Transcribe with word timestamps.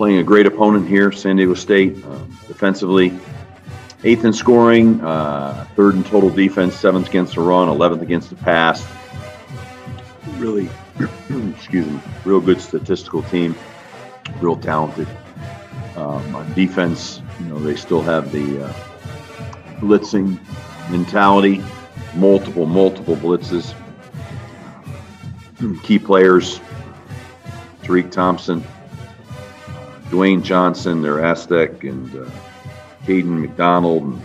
playing 0.00 0.16
a 0.16 0.22
great 0.22 0.46
opponent 0.46 0.88
here, 0.88 1.12
San 1.12 1.36
Diego 1.36 1.52
State, 1.52 2.02
um, 2.06 2.38
defensively. 2.48 3.12
Eighth 4.02 4.24
in 4.24 4.32
scoring, 4.32 4.98
uh, 5.02 5.66
third 5.76 5.94
in 5.94 6.02
total 6.04 6.30
defense, 6.30 6.74
seventh 6.74 7.10
against 7.10 7.34
the 7.34 7.42
run, 7.42 7.68
11th 7.68 8.00
against 8.00 8.30
the 8.30 8.36
pass. 8.36 8.82
Really, 10.38 10.70
excuse 11.54 11.86
me, 11.86 12.00
real 12.24 12.40
good 12.40 12.62
statistical 12.62 13.22
team, 13.24 13.54
real 14.40 14.56
talented. 14.56 15.06
Um, 15.96 16.34
on 16.34 16.50
defense, 16.54 17.20
you 17.38 17.44
know, 17.44 17.58
they 17.58 17.76
still 17.76 18.00
have 18.00 18.32
the 18.32 18.64
uh, 18.64 18.72
blitzing 19.80 20.40
mentality, 20.90 21.62
multiple, 22.14 22.64
multiple 22.64 23.16
blitzes. 23.16 23.74
Key 25.82 25.98
players, 25.98 26.58
Tariq 27.82 28.10
Thompson, 28.10 28.64
Dwayne 30.10 30.42
Johnson, 30.42 31.02
their 31.02 31.24
Aztec, 31.24 31.84
and 31.84 32.12
uh, 32.16 32.28
Caden 33.04 33.40
McDonald 33.40 34.02
and 34.02 34.20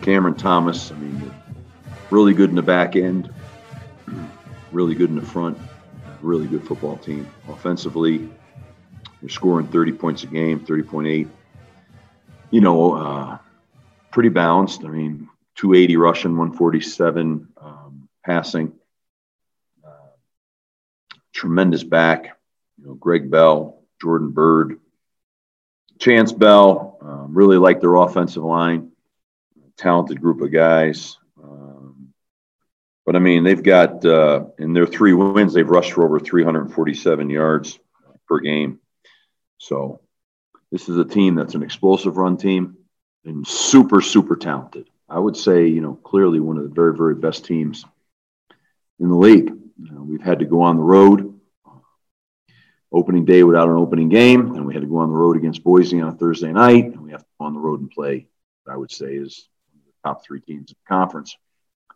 Cameron 0.00 0.34
Thomas. 0.34 0.90
I 0.90 0.96
mean, 0.96 1.32
really 2.10 2.34
good 2.34 2.50
in 2.50 2.56
the 2.56 2.62
back 2.62 2.96
end, 2.96 3.32
really 4.72 4.96
good 4.96 5.10
in 5.10 5.16
the 5.16 5.22
front, 5.22 5.56
really 6.22 6.48
good 6.48 6.66
football 6.66 6.96
team. 6.96 7.28
Offensively, 7.48 8.28
they're 9.20 9.28
scoring 9.28 9.68
30 9.68 9.92
points 9.92 10.24
a 10.24 10.26
game, 10.26 10.58
30.8. 10.58 11.28
You 12.50 12.60
know, 12.60 12.94
uh, 12.94 13.38
pretty 14.10 14.28
balanced. 14.28 14.84
I 14.84 14.88
mean, 14.88 15.28
280 15.54 15.96
rushing, 15.98 16.32
147 16.32 17.48
um, 17.58 18.08
passing. 18.24 18.72
Uh, 19.86 19.88
tremendous 21.32 21.84
back. 21.84 22.36
You 22.80 22.88
know, 22.88 22.94
Greg 22.94 23.30
Bell, 23.30 23.78
Jordan 24.00 24.30
Byrd, 24.30 24.80
Chance 26.02 26.32
Bell, 26.32 26.98
um, 27.00 27.32
really 27.32 27.58
like 27.58 27.80
their 27.80 27.94
offensive 27.94 28.42
line. 28.42 28.90
Talented 29.76 30.20
group 30.20 30.40
of 30.40 30.50
guys. 30.50 31.16
Um, 31.40 32.12
but 33.06 33.14
I 33.14 33.20
mean, 33.20 33.44
they've 33.44 33.62
got 33.62 34.04
uh, 34.04 34.46
in 34.58 34.72
their 34.72 34.86
three 34.86 35.12
wins, 35.12 35.54
they've 35.54 35.68
rushed 35.68 35.92
for 35.92 36.04
over 36.04 36.18
347 36.18 37.30
yards 37.30 37.78
per 38.26 38.40
game. 38.40 38.80
So 39.58 40.00
this 40.72 40.88
is 40.88 40.98
a 40.98 41.04
team 41.04 41.36
that's 41.36 41.54
an 41.54 41.62
explosive 41.62 42.16
run 42.16 42.36
team 42.36 42.78
and 43.24 43.46
super, 43.46 44.00
super 44.00 44.34
talented. 44.34 44.90
I 45.08 45.20
would 45.20 45.36
say, 45.36 45.68
you 45.68 45.80
know, 45.80 45.94
clearly 45.94 46.40
one 46.40 46.56
of 46.56 46.64
the 46.64 46.74
very, 46.74 46.96
very 46.96 47.14
best 47.14 47.44
teams 47.44 47.84
in 48.98 49.08
the 49.08 49.16
league. 49.16 49.50
You 49.50 49.92
know, 49.92 50.02
we've 50.02 50.20
had 50.20 50.40
to 50.40 50.46
go 50.46 50.62
on 50.62 50.76
the 50.76 50.82
road 50.82 51.31
opening 52.92 53.24
day 53.24 53.42
without 53.42 53.68
an 53.68 53.76
opening 53.76 54.08
game, 54.08 54.54
and 54.54 54.66
we 54.66 54.74
had 54.74 54.82
to 54.82 54.88
go 54.88 54.98
on 54.98 55.08
the 55.08 55.16
road 55.16 55.36
against 55.36 55.64
Boise 55.64 56.00
on 56.00 56.08
a 56.10 56.14
Thursday 56.14 56.52
night, 56.52 56.86
and 56.86 57.00
we 57.00 57.10
have 57.10 57.20
to 57.20 57.26
go 57.38 57.46
on 57.46 57.54
the 57.54 57.60
road 57.60 57.80
and 57.80 57.90
play. 57.90 58.26
I 58.68 58.76
would 58.76 58.92
say 58.92 59.14
is 59.14 59.48
the 59.74 60.08
top 60.08 60.24
three 60.24 60.40
teams 60.40 60.70
in 60.70 60.76
the 60.84 60.94
conference. 60.94 61.36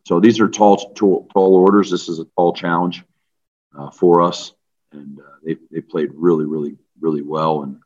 So 0.04 0.20
these 0.20 0.40
are 0.40 0.48
tall, 0.48 0.92
tall, 0.94 1.28
tall 1.32 1.54
orders. 1.54 1.90
This 1.90 2.08
is 2.08 2.18
a 2.18 2.24
tall 2.36 2.52
challenge 2.52 3.04
uh, 3.76 3.90
for 3.90 4.22
us, 4.22 4.52
and 4.92 5.20
uh, 5.20 5.36
they 5.44 5.56
they 5.70 5.80
played 5.80 6.10
really, 6.14 6.44
really, 6.44 6.76
really 7.00 7.22
well, 7.22 7.62
and 7.62 7.80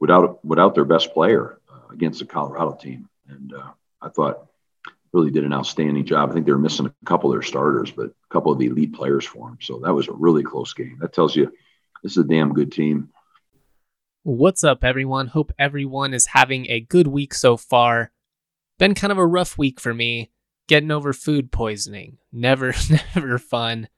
without 0.00 0.44
without 0.44 0.74
their 0.74 0.84
best 0.84 1.12
player 1.12 1.60
uh, 1.70 1.92
against 1.92 2.20
the 2.20 2.26
Colorado 2.26 2.72
team, 2.72 3.08
and 3.28 3.52
uh, 3.52 3.70
I 4.00 4.08
thought 4.08 4.48
really 5.12 5.30
did 5.30 5.44
an 5.44 5.52
outstanding 5.52 6.04
job. 6.06 6.30
I 6.30 6.32
think 6.32 6.46
they 6.46 6.52
were 6.52 6.58
missing 6.58 6.86
a 6.86 7.04
couple 7.04 7.30
of 7.30 7.34
their 7.34 7.42
starters, 7.42 7.90
but 7.90 8.06
a 8.06 8.32
couple 8.32 8.50
of 8.50 8.58
the 8.58 8.66
elite 8.66 8.94
players 8.94 9.26
for 9.26 9.48
them. 9.48 9.58
So 9.60 9.78
that 9.80 9.92
was 9.92 10.08
a 10.08 10.12
really 10.12 10.42
close 10.42 10.72
game. 10.72 10.98
That 11.00 11.12
tells 11.12 11.36
you 11.36 11.52
this 12.02 12.12
is 12.12 12.24
a 12.24 12.28
damn 12.28 12.52
good 12.52 12.72
team. 12.72 13.10
What's 14.24 14.64
up, 14.64 14.84
everyone? 14.84 15.28
Hope 15.28 15.52
everyone 15.58 16.14
is 16.14 16.26
having 16.26 16.66
a 16.68 16.80
good 16.80 17.06
week 17.06 17.34
so 17.34 17.56
far. 17.56 18.12
Been 18.78 18.94
kind 18.94 19.12
of 19.12 19.18
a 19.18 19.26
rough 19.26 19.58
week 19.58 19.80
for 19.80 19.94
me, 19.94 20.30
getting 20.68 20.90
over 20.90 21.12
food 21.12 21.52
poisoning. 21.52 22.18
Never, 22.32 22.74
never 23.14 23.38
fun. 23.38 23.88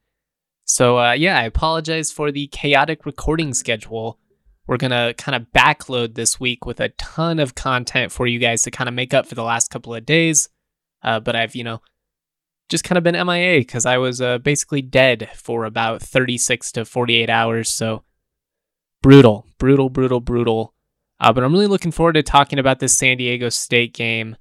So, 0.65 0.97
uh, 0.99 1.11
yeah, 1.13 1.39
I 1.39 1.43
apologize 1.43 2.11
for 2.11 2.31
the 2.31 2.47
chaotic 2.47 3.05
recording 3.05 3.53
schedule. 3.53 4.19
We're 4.67 4.77
going 4.77 4.91
to 4.91 5.13
kind 5.15 5.35
of 5.35 5.51
backload 5.55 6.15
this 6.15 6.39
week 6.39 6.65
with 6.65 6.79
a 6.79 6.89
ton 6.89 7.39
of 7.39 7.53
content 7.53 8.11
for 8.11 8.25
you 8.25 8.39
guys 8.39 8.63
to 8.63 8.71
kind 8.71 8.87
of 8.87 8.95
make 8.95 9.13
up 9.13 9.27
for 9.27 9.35
the 9.35 9.43
last 9.43 9.69
couple 9.69 9.93
of 9.93 10.05
days. 10.07 10.49
Uh, 11.03 11.19
but 11.19 11.35
I've, 11.35 11.55
you 11.55 11.63
know, 11.63 11.81
just 12.69 12.83
kind 12.83 12.97
of 12.97 13.03
been 13.03 13.15
MIA 13.27 13.59
because 13.59 13.85
I 13.85 13.97
was 13.97 14.21
uh, 14.21 14.39
basically 14.39 14.81
dead 14.81 15.29
for 15.35 15.65
about 15.65 16.01
36 16.01 16.71
to 16.73 16.85
48 16.85 17.29
hours. 17.29 17.69
So 17.69 18.03
brutal, 19.01 19.45
brutal, 19.57 19.89
brutal, 19.89 20.19
brutal. 20.19 20.73
Uh, 21.19 21.31
but 21.31 21.43
I'm 21.43 21.53
really 21.53 21.67
looking 21.67 21.91
forward 21.91 22.13
to 22.13 22.23
talking 22.23 22.59
about 22.59 22.79
this 22.79 22.97
San 22.97 23.17
Diego 23.17 23.49
State 23.49 23.93
game. 23.93 24.35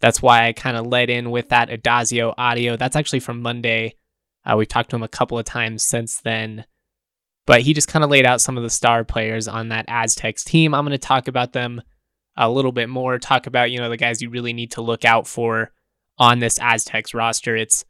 That's 0.00 0.22
why 0.22 0.46
I 0.46 0.52
kind 0.52 0.76
of 0.76 0.86
led 0.86 1.10
in 1.10 1.30
with 1.30 1.48
that 1.48 1.68
Addazio 1.68 2.34
audio. 2.38 2.76
That's 2.76 2.96
actually 2.96 3.20
from 3.20 3.42
Monday. 3.42 3.94
Uh, 4.44 4.56
we've 4.56 4.68
talked 4.68 4.90
to 4.90 4.96
him 4.96 5.02
a 5.02 5.08
couple 5.08 5.38
of 5.38 5.44
times 5.44 5.82
since 5.82 6.20
then. 6.20 6.64
But 7.46 7.62
he 7.62 7.74
just 7.74 7.88
kind 7.88 8.04
of 8.04 8.10
laid 8.10 8.26
out 8.26 8.40
some 8.40 8.56
of 8.56 8.62
the 8.62 8.70
star 8.70 9.04
players 9.04 9.48
on 9.48 9.68
that 9.68 9.86
Aztecs 9.88 10.44
team. 10.44 10.74
I'm 10.74 10.84
going 10.84 10.92
to 10.92 10.98
talk 10.98 11.28
about 11.28 11.52
them 11.52 11.82
a 12.36 12.50
little 12.50 12.72
bit 12.72 12.88
more, 12.88 13.18
talk 13.18 13.46
about, 13.46 13.70
you 13.70 13.78
know, 13.78 13.88
the 13.88 13.96
guys 13.96 14.20
you 14.20 14.30
really 14.30 14.52
need 14.52 14.72
to 14.72 14.82
look 14.82 15.04
out 15.04 15.26
for 15.26 15.72
on 16.18 16.38
this 16.38 16.58
Aztecs 16.60 17.14
roster. 17.14 17.56
It's 17.56 17.84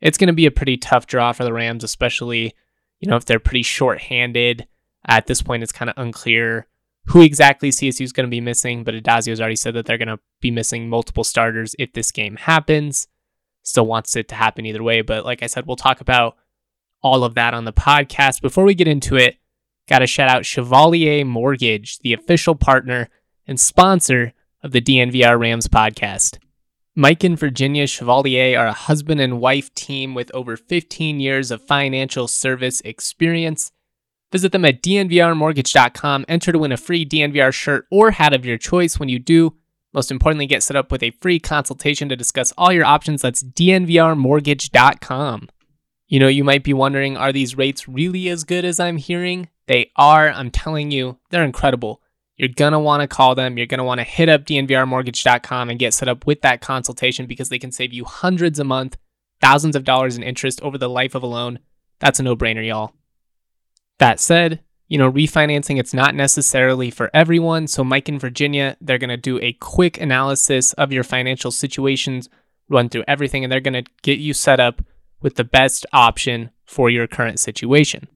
it's 0.00 0.18
going 0.18 0.28
to 0.28 0.34
be 0.34 0.46
a 0.46 0.50
pretty 0.50 0.76
tough 0.76 1.06
draw 1.06 1.32
for 1.32 1.44
the 1.44 1.52
Rams, 1.52 1.84
especially 1.84 2.54
you 3.00 3.08
know 3.08 3.16
if 3.16 3.24
they're 3.24 3.38
pretty 3.38 3.62
short-handed. 3.62 4.66
At 5.06 5.26
this 5.26 5.42
point, 5.42 5.62
it's 5.62 5.72
kind 5.72 5.90
of 5.90 5.98
unclear 5.98 6.66
who 7.06 7.20
exactly 7.20 7.70
CSU 7.70 8.00
is 8.00 8.12
going 8.12 8.26
to 8.26 8.30
be 8.30 8.40
missing, 8.40 8.84
but 8.84 8.94
Addazio's 8.94 9.40
already 9.40 9.56
said 9.56 9.74
that 9.74 9.84
they're 9.84 9.98
going 9.98 10.08
to 10.08 10.20
be 10.40 10.50
missing 10.50 10.88
multiple 10.88 11.24
starters 11.24 11.76
if 11.78 11.92
this 11.92 12.10
game 12.10 12.36
happens. 12.36 13.06
Still 13.62 13.86
wants 13.86 14.16
it 14.16 14.28
to 14.28 14.34
happen 14.34 14.64
either 14.64 14.82
way, 14.82 15.02
but 15.02 15.24
like 15.24 15.42
I 15.42 15.46
said, 15.46 15.66
we'll 15.66 15.76
talk 15.76 16.00
about 16.00 16.36
all 17.02 17.24
of 17.24 17.34
that 17.34 17.52
on 17.52 17.66
the 17.66 17.72
podcast. 17.72 18.40
Before 18.40 18.64
we 18.64 18.74
get 18.74 18.88
into 18.88 19.16
it, 19.16 19.36
got 19.88 19.98
to 19.98 20.06
shout 20.06 20.30
out 20.30 20.46
Chevalier 20.46 21.24
Mortgage, 21.24 21.98
the 21.98 22.14
official 22.14 22.54
partner 22.54 23.10
and 23.46 23.60
sponsor 23.60 24.32
of 24.62 24.72
the 24.72 24.80
DNVR 24.80 25.38
Rams 25.38 25.68
podcast. 25.68 26.38
Mike 26.96 27.24
and 27.24 27.36
Virginia 27.36 27.88
Chevalier 27.88 28.56
are 28.56 28.68
a 28.68 28.72
husband 28.72 29.20
and 29.20 29.40
wife 29.40 29.74
team 29.74 30.14
with 30.14 30.30
over 30.32 30.56
15 30.56 31.18
years 31.18 31.50
of 31.50 31.60
financial 31.60 32.28
service 32.28 32.80
experience. 32.82 33.72
Visit 34.30 34.52
them 34.52 34.64
at 34.64 34.80
dnvrmortgage.com. 34.80 36.24
Enter 36.28 36.52
to 36.52 36.58
win 36.60 36.70
a 36.70 36.76
free 36.76 37.04
DNVR 37.04 37.52
shirt 37.52 37.86
or 37.90 38.12
hat 38.12 38.32
of 38.32 38.46
your 38.46 38.58
choice 38.58 38.96
when 38.96 39.08
you 39.08 39.18
do. 39.18 39.56
Most 39.92 40.12
importantly, 40.12 40.46
get 40.46 40.62
set 40.62 40.76
up 40.76 40.92
with 40.92 41.02
a 41.02 41.10
free 41.20 41.40
consultation 41.40 42.08
to 42.10 42.16
discuss 42.16 42.52
all 42.56 42.72
your 42.72 42.84
options. 42.84 43.22
That's 43.22 43.42
dnvrmortgage.com. 43.42 45.48
You 46.06 46.20
know, 46.20 46.28
you 46.28 46.44
might 46.44 46.62
be 46.62 46.74
wondering 46.74 47.16
are 47.16 47.32
these 47.32 47.56
rates 47.56 47.88
really 47.88 48.28
as 48.28 48.44
good 48.44 48.64
as 48.64 48.78
I'm 48.78 48.98
hearing? 48.98 49.48
They 49.66 49.90
are. 49.96 50.30
I'm 50.30 50.52
telling 50.52 50.92
you, 50.92 51.18
they're 51.30 51.42
incredible 51.42 52.02
you're 52.36 52.48
going 52.48 52.72
to 52.72 52.78
want 52.78 53.00
to 53.00 53.08
call 53.08 53.34
them. 53.34 53.56
You're 53.56 53.66
going 53.66 53.78
to 53.78 53.84
want 53.84 54.00
to 54.00 54.04
hit 54.04 54.28
up 54.28 54.44
dnvrmortgage.com 54.44 55.70
and 55.70 55.78
get 55.78 55.94
set 55.94 56.08
up 56.08 56.26
with 56.26 56.42
that 56.42 56.60
consultation 56.60 57.26
because 57.26 57.48
they 57.48 57.58
can 57.58 57.72
save 57.72 57.92
you 57.92 58.04
hundreds 58.04 58.58
a 58.58 58.64
month, 58.64 58.96
thousands 59.40 59.76
of 59.76 59.84
dollars 59.84 60.16
in 60.16 60.22
interest 60.22 60.60
over 60.62 60.76
the 60.76 60.88
life 60.88 61.14
of 61.14 61.22
a 61.22 61.26
loan. 61.26 61.60
That's 62.00 62.18
a 62.18 62.22
no 62.22 62.34
brainer, 62.34 62.66
y'all. 62.66 62.92
That 63.98 64.18
said, 64.18 64.60
you 64.88 64.98
know, 64.98 65.10
refinancing, 65.10 65.78
it's 65.78 65.94
not 65.94 66.14
necessarily 66.14 66.90
for 66.90 67.10
everyone. 67.14 67.68
So, 67.68 67.84
Mike 67.84 68.08
in 68.08 68.18
Virginia, 68.18 68.76
they're 68.80 68.98
going 68.98 69.10
to 69.10 69.16
do 69.16 69.38
a 69.40 69.52
quick 69.54 70.00
analysis 70.00 70.72
of 70.74 70.92
your 70.92 71.04
financial 71.04 71.52
situations, 71.52 72.28
run 72.68 72.88
through 72.88 73.04
everything, 73.06 73.44
and 73.44 73.52
they're 73.52 73.60
going 73.60 73.84
to 73.84 73.90
get 74.02 74.18
you 74.18 74.34
set 74.34 74.58
up 74.58 74.82
with 75.22 75.36
the 75.36 75.44
best 75.44 75.86
option 75.92 76.50
for 76.64 76.90
your 76.90 77.06
current 77.06 77.38
situation. 77.38 78.08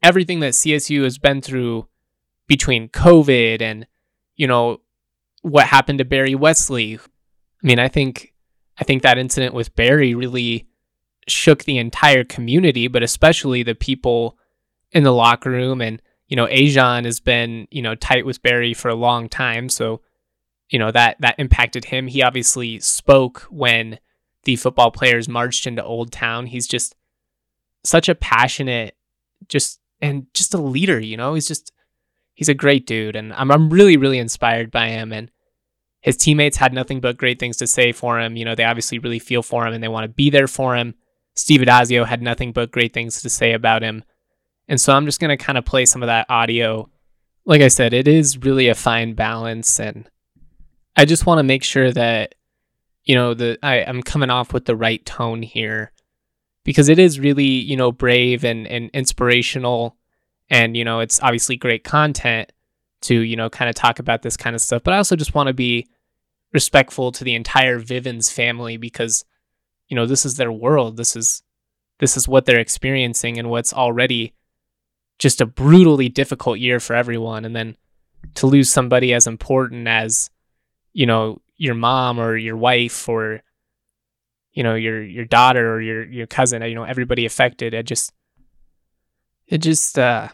everything 0.01 0.39
that 0.39 0.53
CSU 0.53 1.03
has 1.03 1.17
been 1.17 1.41
through 1.41 1.87
between 2.47 2.87
COVID 2.89 3.61
and, 3.61 3.85
you 4.35 4.47
know, 4.47 4.79
what 5.41 5.67
happened 5.67 5.99
to 5.99 6.05
Barry 6.05 6.35
Wesley. 6.35 6.99
I 7.63 7.67
mean, 7.67 7.79
I 7.79 7.87
think 7.87 8.33
I 8.79 8.83
think 8.83 9.03
that 9.03 9.17
incident 9.17 9.53
with 9.53 9.75
Barry 9.75 10.15
really 10.15 10.67
shook 11.27 11.63
the 11.63 11.77
entire 11.77 12.23
community, 12.23 12.87
but 12.87 13.03
especially 13.03 13.63
the 13.63 13.75
people 13.75 14.37
in 14.91 15.03
the 15.03 15.13
locker 15.13 15.51
room. 15.51 15.81
And, 15.81 16.01
you 16.27 16.35
know, 16.35 16.47
A'Jon 16.47 17.05
has 17.05 17.19
been, 17.19 17.67
you 17.69 17.81
know, 17.81 17.95
tight 17.95 18.25
with 18.25 18.41
Barry 18.41 18.73
for 18.73 18.89
a 18.89 18.95
long 18.95 19.29
time. 19.29 19.69
So, 19.69 20.01
you 20.69 20.79
know, 20.79 20.91
that 20.91 21.17
that 21.19 21.39
impacted 21.39 21.85
him. 21.85 22.07
He 22.07 22.23
obviously 22.23 22.79
spoke 22.79 23.41
when 23.49 23.99
the 24.43 24.55
football 24.55 24.91
players 24.91 25.27
marched 25.27 25.67
into 25.67 25.83
Old 25.83 26.11
Town. 26.11 26.45
He's 26.45 26.67
just 26.67 26.95
such 27.83 28.07
a 28.09 28.15
passionate, 28.15 28.95
just 29.47 29.79
and 30.01 30.27
just 30.33 30.53
a 30.53 30.61
leader, 30.61 30.99
you 30.99 31.17
know? 31.17 31.33
He's 31.33 31.47
just 31.47 31.73
he's 32.33 32.49
a 32.49 32.53
great 32.53 32.85
dude 32.87 33.15
and 33.15 33.33
I'm 33.33 33.51
I'm 33.51 33.69
really, 33.69 33.97
really 33.97 34.19
inspired 34.19 34.71
by 34.71 34.89
him 34.89 35.11
and 35.11 35.29
his 36.01 36.17
teammates 36.17 36.57
had 36.57 36.73
nothing 36.73 37.01
but 37.01 37.17
great 37.17 37.39
things 37.39 37.57
to 37.57 37.67
say 37.67 37.91
for 37.91 38.19
him. 38.19 38.35
You 38.37 38.45
know, 38.45 38.55
they 38.55 38.63
obviously 38.63 38.99
really 38.99 39.19
feel 39.19 39.43
for 39.43 39.67
him 39.67 39.73
and 39.73 39.83
they 39.83 39.87
want 39.87 40.05
to 40.05 40.09
be 40.09 40.29
there 40.29 40.47
for 40.47 40.75
him. 40.75 40.95
Steve 41.35 41.61
Addazio 41.61 42.05
had 42.05 42.21
nothing 42.21 42.51
but 42.51 42.71
great 42.71 42.93
things 42.93 43.21
to 43.21 43.29
say 43.29 43.53
about 43.53 43.81
him. 43.81 44.03
And 44.67 44.79
so 44.79 44.93
I'm 44.93 45.05
just 45.05 45.19
going 45.19 45.35
to 45.35 45.43
kind 45.43 45.57
of 45.57 45.65
play 45.65 45.85
some 45.85 46.03
of 46.03 46.07
that 46.07 46.27
audio. 46.29 46.89
Like 47.45 47.61
I 47.61 47.67
said, 47.67 47.93
it 47.93 48.07
is 48.07 48.37
really 48.37 48.67
a 48.67 48.75
fine 48.75 49.13
balance. 49.13 49.79
And 49.79 50.09
I 50.95 51.05
just 51.05 51.25
want 51.25 51.39
to 51.39 51.43
make 51.43 51.63
sure 51.63 51.91
that, 51.91 52.35
you 53.03 53.15
know, 53.15 53.33
the 53.33 53.57
I, 53.63 53.83
I'm 53.83 54.03
coming 54.03 54.29
off 54.29 54.53
with 54.53 54.65
the 54.65 54.75
right 54.75 55.03
tone 55.05 55.41
here 55.41 55.91
because 56.63 56.87
it 56.87 56.99
is 56.99 57.19
really, 57.19 57.43
you 57.43 57.75
know, 57.75 57.91
brave 57.91 58.43
and, 58.43 58.67
and 58.67 58.89
inspirational. 58.93 59.97
And, 60.49 60.77
you 60.77 60.85
know, 60.85 60.99
it's 60.99 61.21
obviously 61.21 61.57
great 61.57 61.83
content 61.83 62.51
to, 63.01 63.15
you 63.15 63.35
know, 63.35 63.49
kind 63.49 63.69
of 63.69 63.75
talk 63.75 63.99
about 63.99 64.21
this 64.21 64.37
kind 64.37 64.55
of 64.55 64.61
stuff. 64.61 64.83
But 64.83 64.93
I 64.93 64.97
also 64.97 65.15
just 65.15 65.33
want 65.33 65.47
to 65.47 65.53
be 65.53 65.87
respectful 66.53 67.11
to 67.11 67.23
the 67.23 67.35
entire 67.35 67.79
Vivens 67.79 68.31
family 68.31 68.77
because, 68.77 69.23
you 69.87 69.95
know, 69.95 70.05
this 70.05 70.25
is 70.25 70.35
their 70.35 70.51
world. 70.51 70.97
This 70.97 71.15
is 71.15 71.43
this 71.99 72.15
is 72.17 72.27
what 72.27 72.45
they're 72.45 72.59
experiencing 72.59 73.37
and 73.37 73.49
what's 73.49 73.73
already 73.73 74.33
just 75.17 75.41
a 75.41 75.45
brutally 75.45 76.09
difficult 76.09 76.59
year 76.59 76.79
for 76.79 76.95
everyone. 76.95 77.45
And 77.45 77.55
then 77.55 77.75
to 78.35 78.47
lose 78.47 78.71
somebody 78.71 79.13
as 79.13 79.27
important 79.27 79.87
as, 79.87 80.29
you 80.93 81.05
know, 81.05 81.41
your 81.57 81.75
mom 81.75 82.19
or 82.19 82.37
your 82.37 82.55
wife 82.55 83.07
or, 83.09 83.41
you 84.53 84.63
know, 84.63 84.75
your 84.75 85.03
your 85.03 85.25
daughter 85.25 85.73
or 85.73 85.81
your 85.81 86.03
your 86.05 86.27
cousin, 86.27 86.61
you 86.63 86.75
know, 86.75 86.83
everybody 86.83 87.25
affected, 87.25 87.73
it 87.73 87.83
just 87.83 88.13
it 89.47 89.59
just 89.59 89.99
uh 89.99 90.29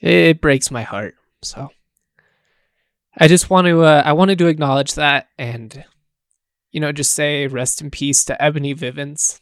it 0.00 0.40
breaks 0.40 0.70
my 0.70 0.82
heart. 0.82 1.14
So 1.42 1.70
I 3.16 3.28
just 3.28 3.50
want 3.50 3.66
to 3.66 3.82
uh, 3.82 4.02
I 4.04 4.12
wanted 4.12 4.38
to 4.38 4.46
acknowledge 4.46 4.94
that 4.94 5.28
and 5.38 5.84
you 6.72 6.80
know 6.80 6.92
just 6.92 7.12
say 7.12 7.46
rest 7.46 7.80
in 7.80 7.90
peace 7.90 8.24
to 8.26 8.42
Ebony 8.42 8.74
Vivens. 8.74 9.40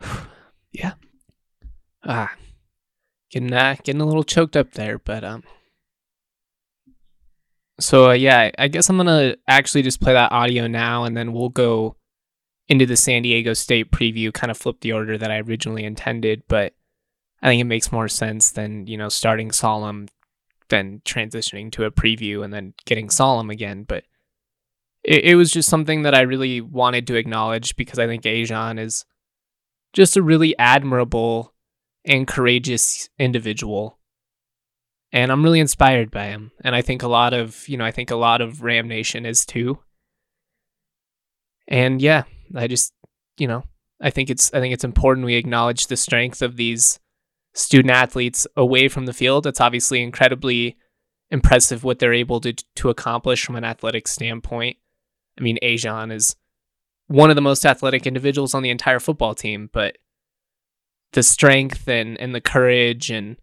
yeah. 0.72 0.94
Ah. 2.04 2.34
Getting 3.30 3.52
uh, 3.52 3.76
getting 3.82 4.00
a 4.00 4.06
little 4.06 4.24
choked 4.24 4.56
up 4.56 4.72
there, 4.72 4.98
but 4.98 5.24
um 5.24 5.42
so 7.80 8.10
uh, 8.10 8.12
yeah, 8.12 8.50
I 8.58 8.68
guess 8.68 8.88
I'm 8.88 8.96
gonna 8.96 9.36
actually 9.48 9.82
just 9.82 10.00
play 10.00 10.12
that 10.12 10.32
audio 10.32 10.66
now, 10.66 11.04
and 11.04 11.16
then 11.16 11.32
we'll 11.32 11.48
go 11.48 11.96
into 12.68 12.86
the 12.86 12.96
San 12.96 13.22
Diego 13.22 13.52
State 13.52 13.90
preview. 13.90 14.32
Kind 14.32 14.50
of 14.50 14.58
flip 14.58 14.80
the 14.80 14.92
order 14.92 15.18
that 15.18 15.30
I 15.30 15.38
originally 15.40 15.84
intended, 15.84 16.44
but 16.48 16.74
I 17.44 17.48
think 17.48 17.60
it 17.60 17.64
makes 17.64 17.92
more 17.92 18.08
sense 18.08 18.50
than, 18.50 18.86
you 18.86 18.96
know, 18.96 19.10
starting 19.10 19.52
solemn, 19.52 20.08
then 20.70 21.02
transitioning 21.04 21.70
to 21.72 21.84
a 21.84 21.90
preview 21.90 22.42
and 22.42 22.54
then 22.54 22.72
getting 22.86 23.10
solemn 23.10 23.50
again. 23.50 23.84
But 23.84 24.04
it, 25.04 25.24
it 25.24 25.34
was 25.34 25.50
just 25.50 25.68
something 25.68 26.02
that 26.02 26.14
I 26.14 26.22
really 26.22 26.62
wanted 26.62 27.06
to 27.08 27.16
acknowledge 27.16 27.76
because 27.76 27.98
I 27.98 28.06
think 28.06 28.22
A'Jon 28.22 28.80
is 28.80 29.04
just 29.92 30.16
a 30.16 30.22
really 30.22 30.58
admirable 30.58 31.52
and 32.06 32.26
courageous 32.26 33.10
individual. 33.18 33.98
And 35.12 35.30
I'm 35.30 35.44
really 35.44 35.60
inspired 35.60 36.10
by 36.10 36.24
him. 36.24 36.50
And 36.62 36.74
I 36.74 36.80
think 36.80 37.02
a 37.02 37.08
lot 37.08 37.34
of, 37.34 37.68
you 37.68 37.76
know, 37.76 37.84
I 37.84 37.90
think 37.90 38.10
a 38.10 38.16
lot 38.16 38.40
of 38.40 38.62
Ram 38.62 38.88
Nation 38.88 39.26
is 39.26 39.44
too. 39.44 39.80
And 41.68 42.00
yeah, 42.00 42.22
I 42.54 42.68
just, 42.68 42.94
you 43.36 43.46
know, 43.46 43.64
I 44.00 44.08
think 44.08 44.30
it's 44.30 44.52
I 44.54 44.60
think 44.60 44.72
it's 44.72 44.82
important 44.82 45.26
we 45.26 45.34
acknowledge 45.34 45.86
the 45.86 45.96
strength 45.96 46.40
of 46.40 46.56
these 46.56 46.98
student 47.54 47.90
athletes 47.90 48.46
away 48.56 48.88
from 48.88 49.06
the 49.06 49.12
field. 49.12 49.46
It's 49.46 49.60
obviously 49.60 50.02
incredibly 50.02 50.76
impressive 51.30 51.84
what 51.84 51.98
they're 51.98 52.12
able 52.12 52.40
to 52.40 52.52
to 52.52 52.90
accomplish 52.90 53.44
from 53.44 53.56
an 53.56 53.64
athletic 53.64 54.06
standpoint. 54.06 54.76
I 55.38 55.42
mean, 55.42 55.58
A'Jon 55.62 56.12
is 56.12 56.36
one 57.06 57.30
of 57.30 57.36
the 57.36 57.42
most 57.42 57.66
athletic 57.66 58.06
individuals 58.06 58.54
on 58.54 58.62
the 58.62 58.70
entire 58.70 59.00
football 59.00 59.34
team, 59.34 59.68
but 59.72 59.98
the 61.12 61.22
strength 61.22 61.88
and, 61.88 62.18
and 62.18 62.34
the 62.34 62.40
courage 62.40 63.10
and 63.10 63.36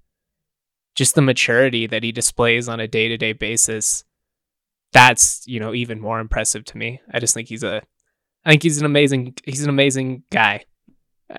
just 0.96 1.16
the 1.16 1.22
maturity 1.22 1.88
that 1.88 2.04
he 2.04 2.12
displays 2.12 2.68
on 2.68 2.80
a 2.80 2.88
day 2.88 3.08
to 3.08 3.18
day 3.18 3.34
basis, 3.34 4.04
that's, 4.92 5.44
you 5.48 5.60
know, 5.60 5.74
even 5.74 6.00
more 6.00 6.20
impressive 6.20 6.66
to 6.66 6.78
me. 6.78 7.02
I 7.14 7.20
just 7.20 7.34
think 7.34 7.48
he's 7.48 7.64
a 7.64 7.82
I 8.44 8.52
think 8.52 8.64
he's 8.64 8.80
an 8.80 8.86
amazing 8.86 9.36
he's 9.46 9.64
an 9.64 9.70
amazing 9.70 10.24
guy. 10.32 10.66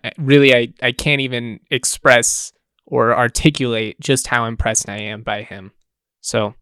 I, 0.05 0.13
really 0.17 0.55
I, 0.55 0.73
I 0.83 0.93
can't 0.93 1.21
even 1.21 1.61
express 1.71 2.53
or 2.93 3.17
articulate 3.17 3.99
just 4.01 4.27
how 4.27 4.45
impressed 4.45 4.87
I 4.87 4.99
am 4.99 5.23
by 5.23 5.45
him. 5.45 5.73
So 6.21 6.55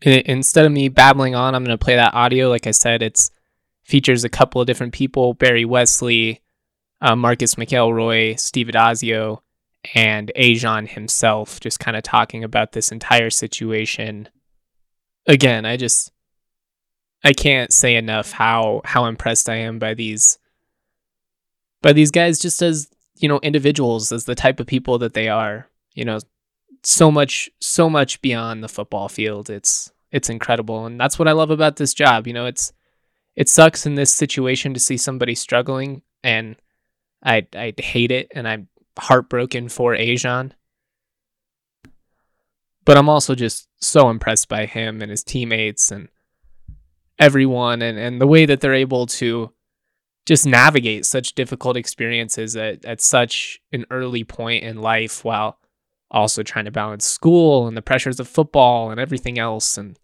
instead 0.00 0.64
of 0.64 0.70
me 0.70 0.88
babbling 0.88 1.34
on, 1.34 1.56
I'm 1.56 1.64
going 1.64 1.76
to 1.76 1.84
play 1.84 1.96
that 1.96 2.14
audio. 2.14 2.48
Like 2.48 2.68
I 2.68 2.70
said, 2.70 3.02
it's 3.02 3.32
features 3.82 4.22
a 4.22 4.28
couple 4.28 4.60
of 4.60 4.68
different 4.68 4.92
people: 4.92 5.34
Barry 5.34 5.64
Wesley, 5.64 6.40
uh, 7.00 7.16
Marcus 7.16 7.56
McElroy, 7.56 8.38
Steve 8.38 8.68
Addazio, 8.68 9.40
and 9.92 10.30
A'Jon 10.36 10.88
himself, 10.88 11.58
just 11.58 11.80
kind 11.80 11.96
of 11.96 12.04
talking 12.04 12.44
about 12.44 12.72
this 12.72 12.92
entire 12.92 13.30
situation. 13.30 14.28
Again, 15.26 15.66
I 15.66 15.76
just 15.76 16.12
I 17.24 17.32
can't 17.32 17.72
say 17.72 17.96
enough 17.96 18.30
how 18.30 18.82
how 18.84 19.06
impressed 19.06 19.48
I 19.48 19.56
am 19.56 19.80
by 19.80 19.94
these 19.94 20.38
by 21.82 21.92
these 21.92 22.12
guys 22.12 22.38
just 22.38 22.62
as 22.62 22.88
you 23.16 23.28
know 23.28 23.40
individuals 23.42 24.12
as 24.12 24.26
the 24.26 24.36
type 24.36 24.60
of 24.60 24.68
people 24.68 24.98
that 24.98 25.14
they 25.14 25.28
are 25.28 25.66
you 25.94 26.04
know 26.04 26.18
so 26.82 27.10
much 27.10 27.50
so 27.60 27.88
much 27.88 28.20
beyond 28.22 28.62
the 28.62 28.68
football 28.68 29.08
field. 29.08 29.50
It's 29.50 29.92
it's 30.10 30.28
incredible. 30.28 30.84
And 30.86 31.00
that's 31.00 31.18
what 31.18 31.28
i 31.28 31.32
love 31.32 31.50
about 31.50 31.76
this 31.76 31.94
job. 31.94 32.26
You 32.26 32.32
know 32.32 32.46
it's 32.46 32.72
it 33.36 33.48
sucks 33.48 33.86
in 33.86 33.94
this 33.94 34.12
situation 34.12 34.74
to 34.74 34.80
see 34.80 34.96
somebody 34.96 35.34
struggling 35.34 36.02
and 36.22 36.56
i 37.22 37.46
i 37.54 37.72
hate 37.78 38.10
it 38.10 38.28
and 38.34 38.46
i'm 38.46 38.68
heartbroken 38.98 39.68
for 39.68 39.94
A'Jon. 39.94 40.52
But 42.84 42.96
i'm 42.96 43.08
also 43.08 43.34
just 43.34 43.68
so 43.80 44.10
impressed 44.10 44.48
by 44.48 44.66
him 44.66 45.00
and 45.02 45.10
his 45.10 45.24
teammates 45.24 45.90
and 45.90 46.08
everyone 47.18 47.82
and 47.82 47.98
and 47.98 48.20
the 48.20 48.26
way 48.26 48.44
that 48.46 48.60
they're 48.60 48.74
able 48.74 49.06
to 49.06 49.52
just 50.24 50.46
navigate 50.46 51.04
such 51.04 51.34
difficult 51.34 51.76
experiences 51.76 52.56
at, 52.56 52.84
at 52.84 53.00
such 53.00 53.60
an 53.72 53.84
early 53.90 54.22
point 54.22 54.62
in 54.62 54.80
life 54.80 55.24
while 55.24 55.58
also 56.12 56.42
trying 56.42 56.66
to 56.66 56.70
balance 56.70 57.04
school 57.04 57.66
and 57.66 57.76
the 57.76 57.82
pressures 57.82 58.20
of 58.20 58.28
football 58.28 58.90
and 58.90 59.00
everything 59.00 59.38
else 59.38 59.76
and 59.76 59.98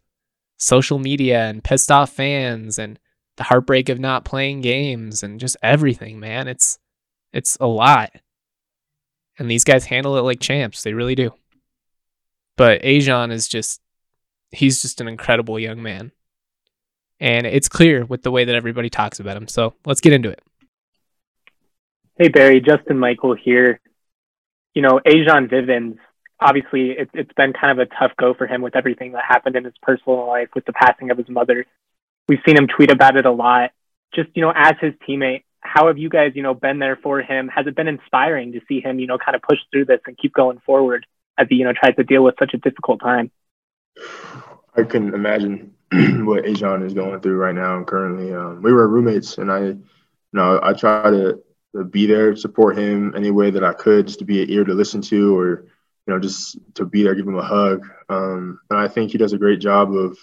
social 0.57 0.99
media 0.99 1.45
and 1.45 1.63
pissed 1.63 1.93
off 1.93 2.11
fans 2.11 2.79
and 2.79 2.99
the 3.37 3.45
heartbreak 3.45 3.89
of 3.89 4.01
not 4.01 4.25
playing 4.25 4.61
games 4.61 5.23
and 5.23 5.39
just 5.39 5.57
everything, 5.63 6.19
man. 6.19 6.49
It's 6.49 6.79
it's 7.33 7.57
a 7.61 7.67
lot. 7.67 8.11
And 9.39 9.49
these 9.49 9.63
guys 9.63 9.85
handle 9.85 10.17
it 10.17 10.23
like 10.23 10.41
champs. 10.41 10.83
They 10.83 10.95
really 10.95 11.15
do. 11.15 11.33
But 12.57 12.83
A'Jon 12.83 13.31
is 13.31 13.47
just, 13.47 13.81
he's 14.51 14.83
just 14.83 15.01
an 15.01 15.07
incredible 15.07 15.61
young 15.61 15.81
man. 15.81 16.11
And 17.21 17.47
it's 17.47 17.69
clear 17.69 18.05
with 18.05 18.23
the 18.23 18.33
way 18.33 18.45
that 18.45 18.55
everybody 18.57 18.91
talks 18.91 19.21
about 19.21 19.37
him. 19.37 19.47
So 19.47 19.75
let's 19.85 20.01
get 20.01 20.13
into 20.13 20.31
it. 20.31 20.43
Hey, 22.17 22.29
Barry, 22.29 22.61
Justin 22.61 22.99
Michael 22.99 23.35
here. 23.35 23.79
You 24.75 24.83
know, 24.83 25.01
A'Jon 25.05 25.51
Vivens, 25.51 25.99
obviously, 26.41 26.91
it, 26.91 27.11
it's 27.15 27.33
been 27.35 27.53
kind 27.53 27.79
of 27.79 27.87
a 27.87 27.95
tough 27.99 28.13
go 28.19 28.35
for 28.35 28.47
him 28.47 28.63
with 28.63 28.77
everything 28.77 29.13
that 29.13 29.25
happened 29.27 29.57
in 29.57 29.65
his 29.65 29.75
personal 29.83 30.27
life 30.27 30.49
with 30.55 30.65
the 30.65 30.73
passing 30.73 31.11
of 31.11 31.19
his 31.19 31.29
mother. 31.29 31.67
We've 32.29 32.41
seen 32.47 32.57
him 32.57 32.69
tweet 32.69 32.91
about 32.91 33.17
it 33.17 33.27
a 33.27 33.33
lot. 33.33 33.71
Just, 34.15 34.31
you 34.35 34.43
know, 34.43 34.53
as 34.55 34.75
his 34.81 34.95
teammate, 35.09 35.45
how 35.61 35.89
have 35.89 35.99
you 35.99 36.09
guys, 36.09 36.33
you 36.35 36.43
know, 36.43 36.55
been 36.55 36.79
there 36.79 36.97
for 36.97 37.21
him? 37.21 37.49
Has 37.49 37.67
it 37.67 37.75
been 37.75 37.89
inspiring 37.89 38.53
to 38.53 38.61
see 38.69 38.81
him, 38.81 38.99
you 38.99 39.07
know, 39.07 39.19
kind 39.19 39.35
of 39.35 39.43
push 39.43 39.59
through 39.71 39.87
this 39.87 40.01
and 40.07 40.17
keep 40.17 40.33
going 40.33 40.61
forward 40.65 41.07
as 41.37 41.47
he, 41.49 41.57
you 41.57 41.65
know, 41.65 41.73
tries 41.73 41.97
to 41.97 42.05
deal 42.05 42.23
with 42.23 42.37
such 42.39 42.55
a 42.55 42.59
difficult 42.59 43.01
time? 43.01 43.31
I 44.77 44.85
couldn't 44.85 45.15
imagine 45.15 45.75
what 45.93 46.45
A'Jon 46.45 46.87
is 46.87 46.95
going 46.95 47.21
through 47.21 47.37
right 47.37 47.55
now. 47.55 47.83
Currently, 47.83 48.33
um, 48.33 48.63
we 48.63 48.73
were 48.73 48.87
roommates, 48.87 49.39
and 49.39 49.51
I, 49.51 49.61
you 49.61 49.83
know, 50.33 50.61
I 50.63 50.73
try 50.75 51.11
to 51.11 51.43
be 51.91 52.07
there, 52.07 52.35
support 52.37 52.79
him 52.79 53.15
any 53.17 53.31
way 53.31 53.51
that 53.51 53.65
I 53.65 53.73
could, 53.73 54.07
just 54.07 54.19
to 54.21 54.25
be 54.25 54.43
an 54.43 54.51
ear 54.51 54.65
to 54.65 54.75
listen 54.75 55.01
to, 55.03 55.37
or 55.37 55.67
you 56.07 56.15
know, 56.15 56.19
just 56.19 56.59
to 56.75 56.87
be 56.87 57.03
there, 57.03 57.15
give 57.15 57.27
him 57.29 57.39
a 57.39 57.43
hug. 57.43 57.87
Um, 58.09 58.61
and 58.71 58.79
I 58.79 58.89
think 58.89 59.11
he 59.13 59.19
does 59.19 59.35
a 59.35 59.39
great 59.39 59.61
job 59.61 59.95
of, 59.95 60.19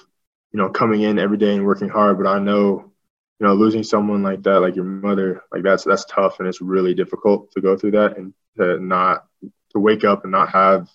you 0.52 0.60
know, 0.60 0.70
coming 0.70 1.02
in 1.02 1.20
every 1.20 1.38
day 1.38 1.56
and 1.56 1.66
working 1.66 1.90
hard. 1.90 2.18
But 2.18 2.28
I 2.28 2.40
know 2.40 2.92
you 3.40 3.48
know, 3.48 3.54
losing 3.54 3.84
someone 3.84 4.24
like 4.24 4.44
that, 4.44 4.62
like 4.62 4.76
your 4.76 4.86
mother, 4.86 5.44
like 5.52 5.64
that's 5.64 5.84
that's 5.84 6.06
tough, 6.06 6.40
and 6.40 6.48
it's 6.48 6.62
really 6.62 6.94
difficult 6.94 7.52
to 7.52 7.62
go 7.62 7.78
through 7.78 7.92
that 7.92 8.18
and 8.18 8.34
to 8.58 8.80
not 8.80 9.26
to 9.42 9.80
wake 9.80 10.06
up 10.06 10.24
and 10.24 10.32
not 10.32 10.50
have, 10.50 10.90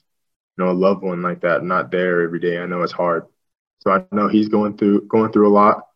you 0.57 0.65
know, 0.65 0.71
a 0.71 0.73
loved 0.73 1.03
one 1.03 1.21
like 1.21 1.43
that 1.43 1.63
not 1.63 1.91
there 1.91 2.23
every 2.23 2.41
day. 2.41 2.59
I 2.59 2.67
know 2.67 2.83
it's 2.83 2.93
hard, 2.93 3.27
so 3.81 3.91
I 3.91 4.05
know 4.13 4.29
he's 4.29 4.49
going 4.49 4.79
through 4.79 5.07
going 5.07 5.33
through 5.33 5.49
a 5.49 5.53
lot, 5.53 5.87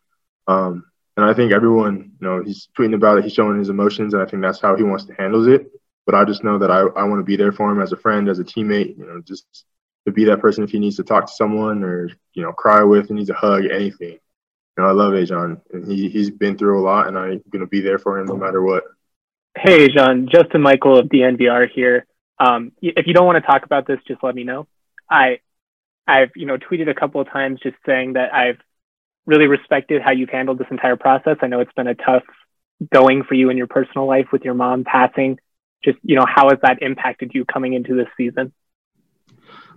um, 0.46 0.84
and 1.16 1.24
I 1.24 1.34
think 1.34 1.52
everyone, 1.52 2.12
you 2.20 2.26
know, 2.26 2.42
he's 2.42 2.68
tweeting 2.76 2.94
about 2.94 3.18
it, 3.18 3.24
he's 3.24 3.34
showing 3.34 3.58
his 3.58 3.68
emotions, 3.68 4.14
and 4.14 4.22
I 4.22 4.26
think 4.26 4.42
that's 4.42 4.60
how 4.60 4.76
he 4.76 4.82
wants 4.82 5.04
to 5.04 5.14
handle 5.14 5.46
it. 5.48 5.70
But 6.06 6.14
I 6.14 6.24
just 6.24 6.44
know 6.44 6.58
that 6.58 6.70
I 6.70 6.80
I 6.80 7.04
want 7.04 7.20
to 7.20 7.24
be 7.24 7.36
there 7.36 7.52
for 7.52 7.70
him 7.70 7.80
as 7.80 7.92
a 7.92 7.96
friend, 7.96 8.28
as 8.28 8.38
a 8.38 8.44
teammate, 8.44 8.98
you 8.98 9.06
know, 9.06 9.20
just 9.22 9.46
to 10.06 10.12
be 10.12 10.24
that 10.24 10.40
person 10.40 10.64
if 10.64 10.70
he 10.70 10.78
needs 10.78 10.96
to 10.96 11.04
talk 11.04 11.26
to 11.26 11.32
someone 11.32 11.82
or 11.82 12.10
you 12.34 12.42
know 12.42 12.52
cry 12.52 12.82
with, 12.82 13.08
he 13.08 13.14
needs 13.14 13.30
a 13.30 13.34
hug, 13.34 13.64
anything 13.64 14.18
you 14.76 14.82
know, 14.82 14.90
I 14.90 14.92
love 14.92 15.12
A'Jon, 15.12 15.60
and 15.72 15.90
he 15.90 16.08
he's 16.08 16.30
been 16.30 16.58
through 16.58 16.80
a 16.80 16.84
lot, 16.84 17.06
and 17.06 17.16
I'm 17.16 17.42
gonna 17.50 17.66
be 17.66 17.80
there 17.80 17.98
for 17.98 18.18
him 18.18 18.26
no 18.26 18.36
matter 18.36 18.60
what. 18.62 18.84
Hey, 19.56 19.88
A'Jon, 19.88 20.28
Justin 20.30 20.62
Michael 20.62 20.98
of 20.98 21.06
DNVR 21.06 21.68
here. 21.72 22.06
Um, 22.40 22.72
if 22.82 23.06
you 23.06 23.14
don't 23.14 23.26
want 23.26 23.42
to 23.42 23.46
talk 23.46 23.64
about 23.64 23.86
this, 23.86 24.00
just 24.08 24.22
let 24.24 24.34
me 24.34 24.42
know. 24.42 24.66
I, 25.08 25.38
I've 26.08 26.30
you 26.34 26.46
know 26.46 26.56
tweeted 26.56 26.90
a 26.90 26.94
couple 26.94 27.20
of 27.20 27.28
times 27.28 27.60
just 27.62 27.76
saying 27.86 28.14
that 28.14 28.34
I've 28.34 28.58
really 29.26 29.46
respected 29.46 30.02
how 30.02 30.12
you've 30.12 30.30
handled 30.30 30.58
this 30.58 30.66
entire 30.70 30.96
process. 30.96 31.38
I 31.42 31.46
know 31.46 31.60
it's 31.60 31.72
been 31.72 31.86
a 31.86 31.94
tough 31.94 32.24
going 32.92 33.24
for 33.24 33.34
you 33.34 33.50
in 33.50 33.56
your 33.56 33.66
personal 33.66 34.06
life 34.06 34.26
with 34.32 34.42
your 34.42 34.54
mom 34.54 34.84
passing. 34.84 35.38
Just 35.84 35.98
you 36.02 36.16
know, 36.16 36.26
how 36.26 36.50
has 36.50 36.58
that 36.62 36.82
impacted 36.82 37.32
you 37.34 37.44
coming 37.44 37.74
into 37.74 37.94
this 37.94 38.08
season? 38.16 38.52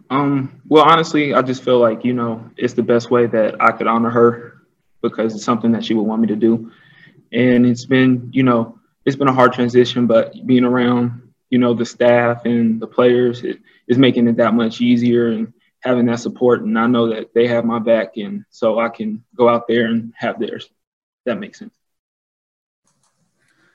Um, 0.09 0.61
well, 0.67 0.85
honestly, 0.85 1.33
I 1.33 1.41
just 1.41 1.63
feel 1.63 1.79
like 1.79 2.05
you 2.05 2.13
know 2.13 2.49
it's 2.57 2.73
the 2.73 2.83
best 2.83 3.11
way 3.11 3.25
that 3.27 3.61
I 3.61 3.71
could 3.71 3.87
honor 3.87 4.09
her 4.09 4.57
because 5.01 5.35
it's 5.35 5.43
something 5.43 5.73
that 5.73 5.85
she 5.85 5.93
would 5.93 6.03
want 6.03 6.21
me 6.21 6.27
to 6.27 6.35
do. 6.35 6.71
And 7.31 7.65
it's 7.65 7.85
been, 7.85 8.29
you 8.33 8.43
know, 8.43 8.79
it's 9.05 9.15
been 9.15 9.27
a 9.27 9.33
hard 9.33 9.53
transition, 9.53 10.07
but 10.07 10.33
being 10.45 10.63
around, 10.63 11.33
you 11.49 11.59
know, 11.59 11.73
the 11.73 11.85
staff 11.85 12.45
and 12.45 12.79
the 12.79 12.87
players 12.87 13.43
it, 13.43 13.59
is 13.87 13.97
making 13.97 14.27
it 14.27 14.37
that 14.37 14.53
much 14.53 14.81
easier 14.81 15.27
and 15.27 15.53
having 15.81 16.05
that 16.07 16.19
support. 16.19 16.61
And 16.61 16.77
I 16.77 16.87
know 16.87 17.09
that 17.13 17.33
they 17.33 17.47
have 17.47 17.65
my 17.65 17.79
back, 17.79 18.17
and 18.17 18.45
so 18.49 18.79
I 18.79 18.89
can 18.89 19.23
go 19.35 19.49
out 19.49 19.67
there 19.67 19.85
and 19.85 20.13
have 20.17 20.39
theirs. 20.39 20.69
That 21.25 21.39
makes 21.39 21.59
sense. 21.59 21.73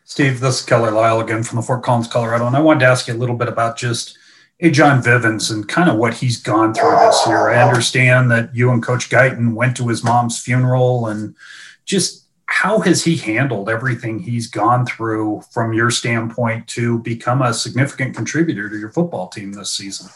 Steve, 0.05 0.41
this 0.41 0.61
is 0.61 0.67
Kevin 0.67 0.95
Lytle 0.95 1.21
again 1.21 1.43
from 1.43 1.57
the 1.57 1.63
Fort 1.63 1.83
Collins, 1.83 2.09
Colorado. 2.09 2.47
And 2.47 2.57
I 2.57 2.61
wanted 2.61 2.81
to 2.81 2.87
ask 2.87 3.09
you 3.09 3.15
a 3.15 3.17
little 3.17 3.37
bit 3.37 3.49
about 3.49 3.77
just 3.77 4.19
A'Jon 4.63 5.03
Vivens 5.03 5.51
and 5.51 5.67
kind 5.69 5.89
of 5.89 5.97
what 5.97 6.15
he's 6.15 6.41
gone 6.41 6.75
through 6.75 6.97
this 6.99 7.27
year. 7.27 7.51
I 7.51 7.67
understand 7.67 8.31
that 8.31 8.55
you 8.55 8.71
and 8.71 8.83
Coach 8.83 9.11
Guyton 9.11 9.55
went 9.55 9.77
to 9.77 9.89
his 9.89 10.05
mom's 10.05 10.39
funeral 10.39 11.07
and 11.07 11.35
just 11.85 12.27
how 12.47 12.81
has 12.81 13.03
he 13.03 13.17
handled 13.17 13.69
everything 13.71 14.19
he's 14.19 14.47
gone 14.47 14.85
through 14.87 15.43
from 15.51 15.73
your 15.73 15.91
standpoint 15.91 16.69
to 16.69 16.99
become 16.99 17.41
a 17.41 17.55
significant 17.55 18.15
contributor 18.15 18.69
to 18.69 18.79
your 18.79 18.91
football 18.91 19.29
team 19.29 19.53
this 19.53 19.73
season? 19.73 20.11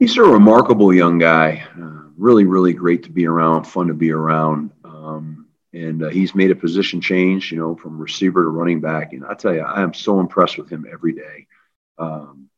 He's 0.00 0.16
a 0.16 0.22
remarkable 0.22 0.94
young 0.94 1.18
guy. 1.18 1.62
Uh, 1.78 2.08
really, 2.16 2.46
really 2.46 2.72
great 2.72 3.02
to 3.02 3.10
be 3.10 3.26
around, 3.26 3.64
fun 3.64 3.88
to 3.88 3.94
be 3.94 4.12
around. 4.12 4.70
Um, 4.82 5.46
and 5.74 6.02
uh, 6.02 6.08
he's 6.08 6.34
made 6.34 6.50
a 6.50 6.54
position 6.54 7.02
change, 7.02 7.52
you 7.52 7.58
know, 7.58 7.76
from 7.76 7.98
receiver 7.98 8.42
to 8.42 8.48
running 8.48 8.80
back. 8.80 9.12
And 9.12 9.26
I 9.26 9.34
tell 9.34 9.54
you, 9.54 9.60
I 9.60 9.82
am 9.82 9.92
so 9.92 10.18
impressed 10.18 10.56
with 10.56 10.70
him 10.70 10.86
every 10.90 11.12
day. 11.12 11.46
Um, 11.98 12.48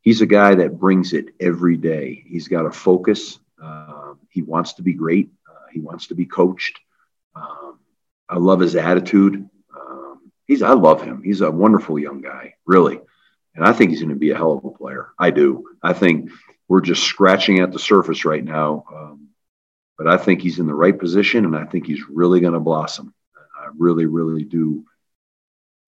he's 0.00 0.22
a 0.22 0.26
guy 0.26 0.54
that 0.54 0.78
brings 0.78 1.12
it 1.12 1.26
every 1.38 1.76
day. 1.76 2.24
He's 2.26 2.48
got 2.48 2.64
a 2.64 2.72
focus. 2.72 3.38
Uh, 3.62 4.14
he 4.30 4.40
wants 4.40 4.72
to 4.74 4.82
be 4.82 4.94
great. 4.94 5.28
Uh, 5.46 5.66
he 5.70 5.80
wants 5.80 6.06
to 6.06 6.14
be 6.14 6.24
coached. 6.24 6.80
Um, 7.36 7.80
I 8.30 8.38
love 8.38 8.60
his 8.60 8.76
attitude. 8.76 9.46
Um, 9.78 10.32
he's 10.46 10.62
I 10.62 10.72
love 10.72 11.02
him. 11.02 11.22
He's 11.22 11.42
a 11.42 11.50
wonderful 11.50 11.98
young 11.98 12.22
guy, 12.22 12.54
really, 12.64 12.98
and 13.54 13.62
I 13.62 13.74
think 13.74 13.90
he's 13.90 14.00
going 14.00 14.08
to 14.08 14.16
be 14.16 14.30
a 14.30 14.36
hell 14.36 14.52
of 14.52 14.64
a 14.64 14.70
player. 14.70 15.08
I 15.18 15.32
do. 15.32 15.66
I 15.82 15.92
think 15.92 16.30
we're 16.68 16.82
just 16.82 17.02
scratching 17.02 17.60
at 17.60 17.72
the 17.72 17.78
surface 17.78 18.24
right 18.24 18.44
now, 18.44 18.84
um, 18.94 19.28
but 19.96 20.06
I 20.06 20.16
think 20.16 20.42
he's 20.42 20.58
in 20.58 20.66
the 20.66 20.74
right 20.74 20.96
position, 20.96 21.44
and 21.44 21.56
I 21.56 21.64
think 21.64 21.86
he's 21.86 22.08
really 22.08 22.40
going 22.40 22.52
to 22.52 22.60
blossom. 22.60 23.14
I 23.36 23.70
really, 23.76 24.06
really 24.06 24.44
do 24.44 24.84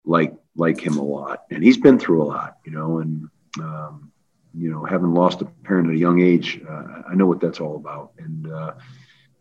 like 0.05 0.35
like 0.57 0.81
him 0.81 0.99
a 0.99 1.03
lot, 1.03 1.45
and 1.51 1.63
he's 1.63 1.79
been 1.79 1.99
through 1.99 2.23
a 2.23 2.25
lot, 2.25 2.57
you 2.65 2.73
know, 2.73 2.99
and 2.99 3.29
um, 3.59 4.11
you 4.55 4.71
know, 4.71 4.85
having 4.85 5.15
lost 5.15 5.43
a 5.43 5.45
parent 5.45 5.89
at 5.89 5.95
a 5.95 5.99
young 5.99 6.21
age, 6.21 6.61
uh, 6.69 7.03
I 7.09 7.15
know 7.15 7.27
what 7.27 7.41
that's 7.41 7.61
all 7.61 7.77
about. 7.77 8.13
And 8.19 8.51
uh, 8.51 8.73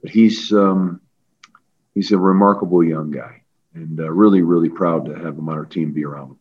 but 0.01 0.11
he's 0.11 0.51
um, 0.53 1.01
he's 1.93 2.11
a 2.11 2.17
remarkable 2.17 2.83
young 2.83 3.11
guy, 3.11 3.43
and 3.73 3.99
uh, 3.99 4.11
really, 4.11 4.41
really 4.41 4.69
proud 4.69 5.05
to 5.05 5.13
have 5.15 5.37
him 5.37 5.49
on 5.49 5.57
our 5.57 5.65
team, 5.65 5.91
be 5.91 6.05
around 6.05 6.31
him. 6.31 6.39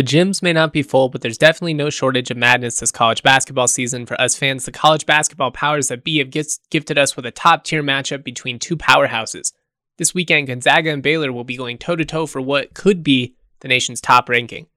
The 0.00 0.06
gyms 0.06 0.42
may 0.42 0.54
not 0.54 0.72
be 0.72 0.82
full, 0.82 1.10
but 1.10 1.20
there's 1.20 1.36
definitely 1.36 1.74
no 1.74 1.90
shortage 1.90 2.30
of 2.30 2.38
madness 2.38 2.80
this 2.80 2.90
college 2.90 3.22
basketball 3.22 3.68
season. 3.68 4.06
For 4.06 4.18
us 4.18 4.34
fans, 4.34 4.64
the 4.64 4.72
college 4.72 5.04
basketball 5.04 5.50
powers 5.50 5.88
that 5.88 6.04
be 6.04 6.20
have 6.20 6.30
gifted 6.30 6.96
us 6.96 7.16
with 7.16 7.26
a 7.26 7.30
top 7.30 7.64
tier 7.64 7.82
matchup 7.82 8.24
between 8.24 8.58
two 8.58 8.78
powerhouses. 8.78 9.52
This 9.98 10.14
weekend, 10.14 10.46
Gonzaga 10.46 10.90
and 10.90 11.02
Baylor 11.02 11.34
will 11.34 11.44
be 11.44 11.58
going 11.58 11.76
toe 11.76 11.96
to 11.96 12.06
toe 12.06 12.24
for 12.24 12.40
what 12.40 12.72
could 12.72 13.04
be 13.04 13.34
the 13.60 13.68
nation's 13.68 14.00
top 14.00 14.30
ranking. 14.30 14.68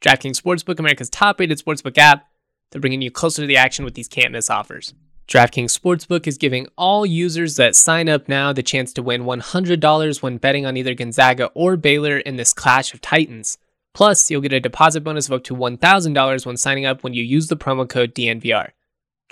DraftKings 0.00 0.40
Sportsbook, 0.40 0.78
America's 0.78 1.10
top 1.10 1.40
rated 1.40 1.58
sportsbook 1.58 1.98
app, 1.98 2.28
they're 2.70 2.80
bringing 2.80 3.02
you 3.02 3.10
closer 3.10 3.42
to 3.42 3.48
the 3.48 3.56
action 3.56 3.84
with 3.84 3.94
these 3.94 4.06
can't 4.06 4.30
miss 4.30 4.48
offers. 4.48 4.94
DraftKings 5.26 5.76
Sportsbook 5.76 6.28
is 6.28 6.38
giving 6.38 6.68
all 6.76 7.04
users 7.04 7.56
that 7.56 7.74
sign 7.74 8.08
up 8.08 8.28
now 8.28 8.52
the 8.52 8.62
chance 8.62 8.92
to 8.92 9.02
win 9.02 9.24
$100 9.24 10.22
when 10.22 10.36
betting 10.36 10.66
on 10.66 10.76
either 10.76 10.94
Gonzaga 10.94 11.50
or 11.54 11.76
Baylor 11.76 12.18
in 12.18 12.36
this 12.36 12.52
clash 12.52 12.94
of 12.94 13.00
titans. 13.00 13.58
Plus, 13.94 14.30
you'll 14.30 14.40
get 14.40 14.52
a 14.52 14.60
deposit 14.60 15.02
bonus 15.02 15.26
of 15.26 15.32
up 15.32 15.44
to 15.44 15.56
$1,000 15.56 16.46
when 16.46 16.56
signing 16.56 16.86
up 16.86 17.02
when 17.02 17.14
you 17.14 17.22
use 17.22 17.48
the 17.48 17.56
promo 17.56 17.88
code 17.88 18.14
DNVR. 18.14 18.70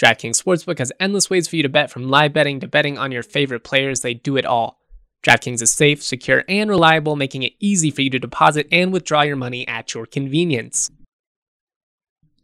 DraftKings 0.00 0.42
Sportsbook 0.42 0.78
has 0.78 0.92
endless 1.00 1.30
ways 1.30 1.48
for 1.48 1.56
you 1.56 1.62
to 1.62 1.68
bet 1.68 1.90
from 1.90 2.08
live 2.08 2.32
betting 2.32 2.60
to 2.60 2.68
betting 2.68 2.98
on 2.98 3.12
your 3.12 3.22
favorite 3.22 3.64
players. 3.64 4.00
They 4.00 4.14
do 4.14 4.36
it 4.36 4.44
all. 4.44 4.80
DraftKings 5.22 5.62
is 5.62 5.72
safe, 5.72 6.02
secure, 6.02 6.44
and 6.48 6.68
reliable, 6.68 7.16
making 7.16 7.42
it 7.42 7.54
easy 7.58 7.90
for 7.90 8.02
you 8.02 8.10
to 8.10 8.18
deposit 8.18 8.68
and 8.70 8.92
withdraw 8.92 9.22
your 9.22 9.36
money 9.36 9.66
at 9.66 9.94
your 9.94 10.06
convenience. 10.06 10.90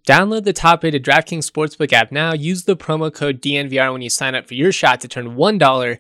Download 0.07 0.43
the 0.43 0.53
top 0.53 0.83
rated 0.83 1.05
DraftKings 1.05 1.49
Sportsbook 1.49 1.93
app 1.93 2.11
now. 2.11 2.33
Use 2.33 2.65
the 2.65 2.77
promo 2.77 3.13
code 3.13 3.41
DNVR 3.41 3.93
when 3.93 4.03
you 4.03 4.11
sign 4.11 4.35
up 4.35 4.49
for 4.49 4.55
your 4.55 4.73
shot 4.73 5.01
to 5.03 5.09
turn 5.09 5.37
$1 5.37 5.99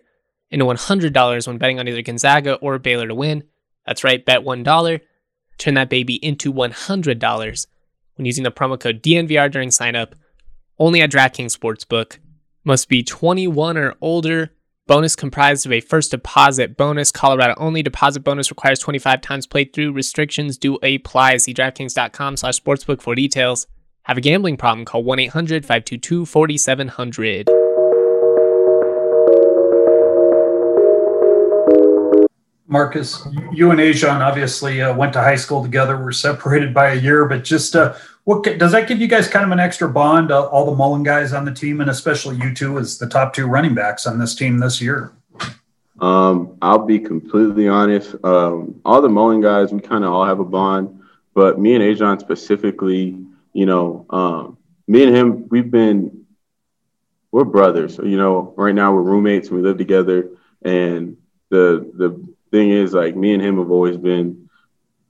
into 0.50 0.64
$100 0.64 1.47
when 1.47 1.59
betting 1.59 1.78
on 1.78 1.87
either 1.87 2.02
Gonzaga 2.02 2.54
or 2.54 2.78
Baylor 2.78 3.07
to 3.07 3.14
win. 3.14 3.45
That's 3.87 4.02
right, 4.02 4.25
bet 4.25 4.40
$1, 4.40 5.00
turn 5.59 5.75
that 5.75 5.91
baby 5.91 6.15
into 6.25 6.53
$100 6.53 7.67
when 8.17 8.27
using 8.27 8.45
the 8.45 8.51
promo 8.51 8.79
code 8.79 9.03
DNVR 9.03 9.51
during 9.51 9.71
sign 9.71 9.97
up. 9.97 10.15
Only 10.79 11.01
at 11.03 11.11
DraftKings 11.11 11.57
Sportsbook. 11.57 12.19
Must 12.65 12.89
be 12.89 13.03
21 13.03 13.77
or 13.77 13.95
older 14.01 14.53
Bonus 14.89 15.15
comprised 15.15 15.65
of 15.65 15.73
a 15.73 15.81
first 15.81 16.11
deposit 16.11 16.77
bonus. 16.77 17.13
Colorado 17.13 17.55
only. 17.57 17.83
Deposit 17.83 18.21
bonus 18.21 18.51
requires 18.51 18.81
25 18.81 19.21
times 19.21 19.47
playthrough. 19.47 19.95
Restrictions 19.95 20.59
do 20.59 20.77
apply. 20.83 21.37
See 21.37 21.55
DraftKings.com 21.55 22.37
slash 22.37 22.61
sportsbook 22.61 23.01
for 23.01 23.15
details. 23.15 23.67
Have 24.03 24.19
a 24.19 24.21
gambling 24.21 24.57
problem? 24.57 24.85
Call 24.85 25.05
1 25.05 25.21
800 25.21 25.65
522 25.65 26.27
4700. 26.27 27.62
Marcus, 32.73 33.29
you 33.52 33.71
and 33.71 33.79
A'Jon 33.79 34.21
obviously 34.21 34.81
uh, 34.81 34.97
went 34.97 35.12
to 35.12 35.21
high 35.21 35.37
school 35.37 35.62
together. 35.62 36.02
We're 36.02 36.11
separated 36.11 36.73
by 36.73 36.93
a 36.93 36.95
year, 36.95 37.26
but 37.26 37.45
just 37.45 37.76
uh, 37.76 37.95
what 38.25 38.43
does 38.59 38.73
that 38.73 38.88
give 38.88 38.99
you 38.99 39.07
guys 39.07 39.29
kind 39.29 39.45
of 39.45 39.50
an 39.52 39.61
extra 39.61 39.88
bond? 39.88 40.33
Uh, 40.33 40.47
all 40.47 40.64
the 40.64 40.75
Mullen 40.75 41.02
guys 41.02 41.35
on 41.35 41.45
the 41.45 41.52
team, 41.52 41.83
and 41.83 41.91
especially 41.91 42.37
you 42.37 42.55
two 42.55 42.79
as 42.79 42.97
the 42.97 43.07
top 43.07 43.35
two 43.35 43.47
running 43.47 43.75
backs 43.75 44.07
on 44.07 44.19
this 44.19 44.35
team 44.35 44.59
this 44.59 44.81
year. 44.81 45.12
Um, 46.00 46.57
I'll 46.62 46.87
be 46.87 46.99
completely 46.99 47.69
honest. 47.69 48.17
Um, 48.25 48.81
all 48.87 49.02
the 49.02 49.09
Mullen 49.09 49.43
guys, 49.43 49.71
we 49.71 49.81
kind 49.81 50.02
of 50.02 50.11
all 50.11 50.25
have 50.25 50.41
a 50.41 50.45
bond, 50.45 51.02
but 51.35 51.61
me 51.61 51.75
and 51.75 51.85
A'Jon 51.85 52.21
specifically, 52.21 53.19
you 53.52 53.67
know, 53.67 54.07
um, 54.09 54.57
me 54.88 55.05
and 55.05 55.14
him, 55.14 55.49
we've 55.50 55.71
been, 55.71 56.25
we're 57.31 57.45
brothers. 57.45 57.99
You 57.99 58.17
know, 58.17 58.55
right 58.57 58.75
now 58.75 58.95
we're 58.95 59.02
roommates 59.02 59.49
and 59.49 59.59
we 59.59 59.62
live 59.62 59.76
together. 59.76 60.31
And 60.62 61.19
the 61.50 61.93
the 61.95 62.32
thing 62.53 62.71
is, 62.71 62.93
like, 62.93 63.17
me 63.17 63.35
and 63.35 63.43
him 63.43 63.59
have 63.59 63.71
always 63.71 63.97
been 63.97 64.49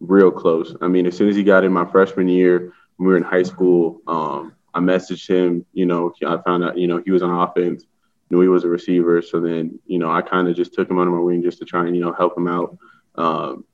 real 0.01 0.31
close. 0.31 0.75
I 0.81 0.89
mean, 0.89 1.07
as 1.07 1.17
soon 1.17 1.29
as 1.29 1.37
he 1.37 1.43
got 1.43 1.65
in 1.65 1.73
my 1.73 1.85
freshman 1.85 2.29
year, 2.29 2.73
when 2.97 3.07
we 3.07 3.13
were 3.13 3.19
in 3.19 3.23
high 3.23 3.43
school, 3.43 4.01
um, 4.07 4.55
I 4.73 4.81
messaged 4.81 5.29
him. 5.29 5.67
You 5.75 5.85
know, 5.85 6.15
I 6.27 6.39
found 6.39 6.65
out, 6.65 6.79
you 6.79 6.87
know, 6.87 7.03
he 7.05 7.11
was 7.11 7.23
on 7.23 7.31
offense 7.31 7.85
knew 8.33 8.41
he 8.41 8.49
was 8.49 8.65
a 8.65 8.69
receiver. 8.69 9.21
So 9.21 9.41
then, 9.41 9.79
you 9.87 9.99
know, 9.99 10.11
I 10.11 10.23
kind 10.23 10.49
of 10.49 10.57
just 10.57 10.73
took 10.73 10.91
him 10.91 10.99
under 10.99 11.13
my 11.13 11.21
wing 11.21 11.43
just 11.43 11.59
to 11.59 11.67
try 11.67 11.87
and, 11.87 11.95
you 11.95 12.03
know, 12.03 12.15
help 12.15 12.37
him 12.37 12.49
out. 12.49 12.79
Um, 13.15 13.65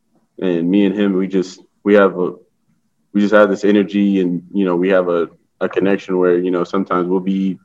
and 0.43 0.69
me 0.69 0.85
and 0.85 0.95
him, 0.95 1.13
we 1.15 1.29
just, 1.29 1.63
we 1.85 1.95
have 1.95 2.19
a, 2.19 2.35
we 3.13 3.21
just 3.21 3.33
have 3.33 3.49
this 3.49 3.65
energy 3.65 4.21
and, 4.21 4.49
you 4.53 4.65
know, 4.65 4.75
we 4.75 4.89
have 4.91 5.09
a, 5.09 5.29
a 5.61 5.69
connection 5.69 6.19
where, 6.19 6.37
you 6.37 6.51
know, 6.51 6.65
sometimes 6.65 7.09
we'll 7.09 7.21
be 7.21 7.59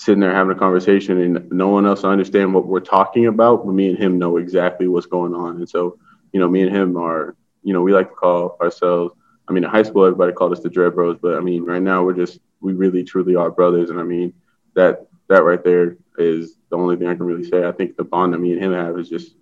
sitting 0.00 0.20
there 0.20 0.34
having 0.34 0.56
a 0.56 0.58
conversation 0.58 1.20
and 1.20 1.52
no 1.52 1.68
one 1.68 1.84
else 1.84 2.04
understand 2.04 2.54
what 2.54 2.66
we're 2.66 2.80
talking 2.80 3.26
about, 3.26 3.66
but 3.66 3.72
me 3.72 3.90
and 3.90 3.98
him 3.98 4.18
know 4.18 4.38
exactly 4.38 4.88
what's 4.88 5.04
going 5.04 5.34
on. 5.34 5.56
And 5.56 5.68
so, 5.68 5.98
you 6.32 6.40
know, 6.40 6.48
me 6.48 6.62
and 6.62 6.74
him 6.74 6.96
are, 6.96 7.36
you 7.62 7.74
know, 7.74 7.82
we 7.82 7.92
like 7.92 8.08
to 8.08 8.14
call 8.14 8.56
ourselves, 8.62 9.14
I 9.46 9.52
mean, 9.52 9.62
in 9.62 9.68
high 9.68 9.82
school, 9.82 10.06
everybody 10.06 10.32
called 10.32 10.52
us 10.52 10.60
the 10.60 10.70
Dread 10.70 10.94
Bros, 10.94 11.18
but 11.20 11.34
I 11.34 11.40
mean, 11.40 11.64
right 11.64 11.82
now 11.82 12.02
we're 12.02 12.14
just, 12.14 12.40
we 12.60 12.72
really 12.72 13.04
truly 13.04 13.36
are 13.36 13.50
brothers. 13.50 13.90
And 13.90 14.00
I 14.00 14.02
mean, 14.02 14.32
that, 14.74 15.06
that 15.28 15.44
right 15.44 15.62
there 15.62 15.98
is 16.16 16.56
the 16.70 16.78
only 16.78 16.96
thing 16.96 17.06
I 17.06 17.14
can 17.14 17.26
really 17.26 17.44
say. 17.44 17.66
I 17.66 17.72
think 17.72 17.96
the 17.96 18.04
bond 18.04 18.32
that 18.32 18.38
me 18.38 18.52
and 18.52 18.62
him 18.62 18.72
have 18.72 18.98
is 18.98 19.10
just 19.10 19.34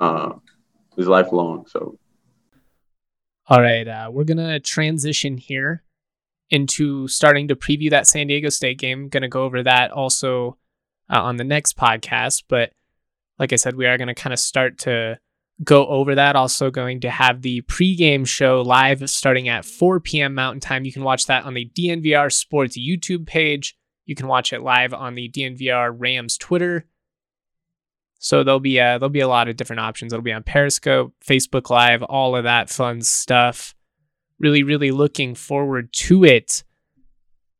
uh, 0.00 0.34
is 0.96 1.08
lifelong. 1.08 1.66
So, 1.66 1.98
all 3.48 3.60
right, 3.60 3.86
uh, 3.86 4.10
we're 4.12 4.24
gonna 4.24 4.60
transition 4.60 5.36
here 5.38 5.82
into 6.50 7.08
starting 7.08 7.48
to 7.48 7.56
preview 7.56 7.90
that 7.90 8.06
San 8.06 8.26
Diego 8.26 8.48
State 8.48 8.78
game. 8.78 9.08
Going 9.08 9.22
to 9.22 9.28
go 9.28 9.44
over 9.44 9.62
that 9.62 9.90
also 9.90 10.56
uh, 11.12 11.20
on 11.22 11.36
the 11.36 11.44
next 11.44 11.76
podcast, 11.76 12.44
but 12.48 12.72
like 13.38 13.52
I 13.52 13.56
said, 13.56 13.76
we 13.76 13.86
are 13.86 13.96
going 13.96 14.08
to 14.08 14.14
kind 14.14 14.32
of 14.32 14.38
start 14.38 14.78
to 14.78 15.18
go 15.62 15.86
over 15.86 16.14
that. 16.14 16.36
Also, 16.36 16.70
going 16.70 17.00
to 17.00 17.10
have 17.10 17.42
the 17.42 17.62
pregame 17.62 18.26
show 18.26 18.62
live 18.62 19.08
starting 19.08 19.48
at 19.48 19.64
4 19.64 20.00
p.m. 20.00 20.34
Mountain 20.34 20.60
Time. 20.60 20.84
You 20.84 20.92
can 20.92 21.04
watch 21.04 21.26
that 21.26 21.44
on 21.44 21.54
the 21.54 21.70
DNVR 21.74 22.32
Sports 22.32 22.78
YouTube 22.78 23.26
page. 23.26 23.76
You 24.06 24.14
can 24.14 24.26
watch 24.26 24.52
it 24.52 24.62
live 24.62 24.94
on 24.94 25.14
the 25.14 25.28
DNVR 25.28 25.94
Rams 25.96 26.36
Twitter. 26.38 26.86
So 28.18 28.42
there'll 28.42 28.60
be 28.60 28.78
a, 28.78 28.98
there'll 28.98 29.10
be 29.10 29.20
a 29.20 29.28
lot 29.28 29.48
of 29.48 29.56
different 29.56 29.80
options. 29.80 30.12
It'll 30.12 30.22
be 30.22 30.32
on 30.32 30.42
Periscope, 30.42 31.14
Facebook 31.24 31.70
Live, 31.70 32.02
all 32.02 32.34
of 32.34 32.44
that 32.44 32.68
fun 32.70 33.02
stuff. 33.02 33.74
Really, 34.40 34.62
really 34.62 34.90
looking 34.90 35.34
forward 35.34 35.92
to 35.92 36.24
it. 36.24 36.62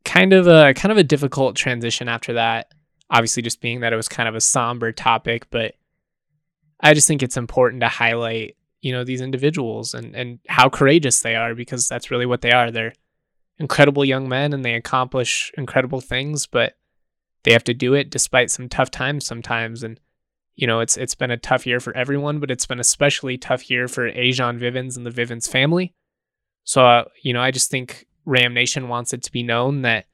Kind 0.05 0.33
of 0.33 0.47
a 0.47 0.75
kind 0.75 0.93
of 0.93 0.99
a 0.99 1.03
difficult 1.03 1.57
transition 1.57 2.09
after 2.09 2.35
that. 2.35 2.73
Obviously, 3.11 3.43
just 3.43 3.61
being 3.61 3.81
that 3.81 3.93
it 3.93 3.97
was 3.97 4.09
kind 4.09 4.29
of 4.29 4.35
a 4.35 4.41
somber 4.41 4.93
topic, 4.93 5.49
but 5.51 5.75
I 6.81 6.95
just 6.95 7.09
think 7.09 7.23
it's 7.23 7.37
important 7.37 7.81
to 7.81 7.89
highlight, 7.89 8.57
you 8.81 8.93
know, 8.93 9.05
these 9.05 9.21
individuals 9.21 9.95
and 9.95 10.15
and 10.15 10.39
how 10.49 10.69
courageous 10.69 11.21
they 11.21 11.35
are 11.35 11.55
because 11.55 11.89
that's 11.89 12.11
really 12.11 12.27
what 12.27 12.41
they 12.41 12.53
are. 12.53 12.71
They're 12.71 12.93
incredible 13.59 14.05
young 14.05 14.29
men 14.29 14.53
and 14.53 14.65
they 14.65 14.75
accomplish 14.75 15.53
incredible 15.57 16.01
things, 16.01 16.47
but 16.47 16.75
they 17.43 17.53
have 17.53 17.65
to 17.65 17.75
do 17.75 17.95
it 17.95 18.11
despite 18.11 18.51
some 18.51 18.69
tough 18.69 18.91
times 18.91 19.27
sometimes. 19.27 19.83
And 19.83 20.01
you 20.55 20.67
know, 20.67 20.81
it's 20.81 20.97
it's 20.97 21.15
been 21.15 21.31
a 21.31 21.37
tough 21.37 21.67
year 21.67 21.81
for 21.81 21.97
everyone, 21.97 22.41
but 22.41 22.51
it's 22.51 22.67
been 22.67 22.81
especially 22.81 23.39
tough 23.39 23.71
year 23.71 23.89
for 23.89 24.11
A'Jon 24.11 24.59
Vivens 24.59 24.97
and 24.97 25.07
the 25.07 25.11
Vivens 25.11 25.49
family. 25.49 25.95
So, 26.69 26.85
uh, 26.85 27.05
you 27.23 27.33
know, 27.33 27.41
I 27.41 27.51
just 27.51 27.71
think 27.71 28.07
Ram 28.27 28.53
Nation 28.53 28.89
wants 28.89 29.15
it 29.15 29.23
to 29.23 29.33
be 29.33 29.43
known 29.43 29.81
that 29.83 30.05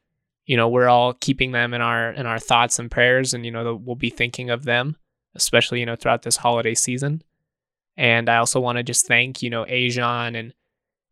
you 0.47 0.57
know 0.57 0.69
we're 0.69 0.89
all 0.89 1.13
keeping 1.13 1.51
them 1.51 1.75
in 1.75 1.81
our 1.81 2.13
in 2.13 2.27
our 2.27 2.39
thoughts 2.39 2.79
and 2.79 2.89
prayers, 2.89 3.35
and 3.35 3.45
you 3.45 3.51
know 3.51 3.75
we'll 3.75 3.97
be 3.97 4.09
thinking 4.09 4.51
of 4.51 4.63
them, 4.63 4.95
especially 5.35 5.81
you 5.81 5.87
know 5.87 5.97
throughout 5.97 6.23
this 6.23 6.37
holiday 6.37 6.77
season. 6.77 7.23
And 7.97 8.29
I 8.29 8.37
also 8.37 8.61
want 8.61 8.79
to 8.79 8.85
just 8.85 9.09
thank 9.09 9.43
you 9.43 9.51
know 9.51 9.65
A'Jon 9.65 10.39
and 10.39 10.55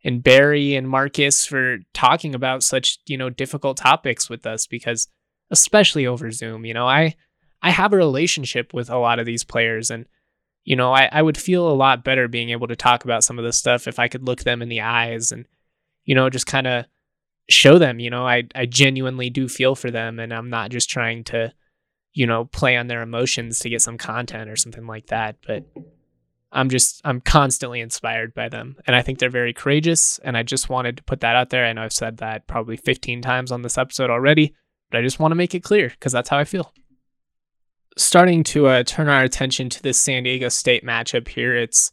and 0.05 0.23
Barry 0.23 0.77
and 0.77 0.89
Marcus 0.89 1.45
for 1.45 1.79
talking 1.93 2.37
about 2.37 2.63
such, 2.63 3.01
you 3.07 3.19
know, 3.19 3.29
difficult 3.29 3.79
topics 3.79 4.31
with 4.31 4.47
us 4.47 4.69
because 4.69 5.09
especially 5.51 6.07
over 6.07 6.31
Zoom, 6.31 6.65
you 6.65 6.73
know, 6.73 6.87
I 6.87 7.17
I 7.63 7.73
have 7.73 7.93
a 7.93 7.97
relationship 7.97 8.73
with 8.73 8.89
a 8.91 8.99
lot 8.99 9.19
of 9.19 9.27
these 9.27 9.43
players 9.43 9.91
and 9.91 10.07
you 10.65 10.77
know, 10.77 10.93
I, 10.93 11.09
I 11.11 11.23
would 11.23 11.37
feel 11.37 11.69
a 11.69 11.75
lot 11.75 12.05
better 12.05 12.29
being 12.29 12.51
able 12.51 12.69
to 12.69 12.77
talk 12.77 13.05
about 13.05 13.25
some 13.25 13.39
of 13.39 13.45
this 13.45 13.57
stuff 13.57 13.89
if 13.89 13.99
I 13.99 14.09
could 14.09 14.27
look 14.27 14.41
them 14.41 14.63
in 14.63 14.69
the 14.69 14.83
eyes 14.83 15.33
and, 15.33 15.47
you 16.05 16.15
know, 16.15 16.31
just 16.31 16.47
kind 16.47 16.67
of 16.67 16.85
show 17.49 17.79
them, 17.79 17.99
you 17.99 18.11
know, 18.11 18.27
I, 18.27 18.45
I 18.55 18.67
genuinely 18.67 19.31
do 19.31 19.49
feel 19.49 19.75
for 19.75 19.91
them 19.91 20.19
and 20.19 20.33
I'm 20.33 20.51
not 20.51 20.71
just 20.71 20.89
trying 20.89 21.25
to, 21.25 21.53
you 22.13 22.27
know, 22.27 22.45
play 22.45 22.77
on 22.77 22.87
their 22.87 23.03
emotions 23.03 23.59
to 23.61 23.71
get 23.71 23.83
some 23.83 23.99
content 23.99 24.49
or 24.49 24.57
something 24.57 24.87
like 24.87 25.07
that. 25.07 25.37
But 25.45 25.65
I'm 26.53 26.69
just 26.69 27.01
I'm 27.05 27.21
constantly 27.21 27.81
inspired 27.81 28.35
by 28.35 28.49
them 28.49 28.77
and 28.87 28.95
I 28.95 29.03
think 29.03 29.19
they're 29.19 29.31
very 29.31 29.53
courageous 29.53 30.21
and 30.23 30.37
I 30.37 30.43
just 30.45 30.69
wanted 30.69 30.99
to 30.99 31.05
put 31.05 31.21
that 31.21 31.35
out 31.35 31.51
there. 31.51 31.65
I 31.65 31.73
know 31.73 31.83
I've 31.83 31.93
said 31.93 32.19
that 32.19 32.47
probably 32.47 32.77
15 32.77 33.23
times 33.23 33.51
on 33.51 33.63
this 33.63 33.79
episode 33.79 34.11
already, 34.11 34.55
but 34.91 34.99
I 34.99 35.03
just 35.03 35.19
want 35.19 35.33
to 35.33 35.37
make 35.37 35.55
it 35.55 35.65
clear 35.65 35.93
cuz 35.99 36.13
that's 36.13 36.29
how 36.29 36.39
I 36.39 36.45
feel. 36.45 36.73
Starting 37.97 38.43
to 38.45 38.67
uh, 38.67 38.83
turn 38.85 39.09
our 39.09 39.23
attention 39.23 39.69
to 39.69 39.83
this 39.83 39.99
San 39.99 40.23
Diego 40.23 40.49
State 40.49 40.85
matchup 40.85 41.29
here, 41.29 41.55
it's 41.55 41.93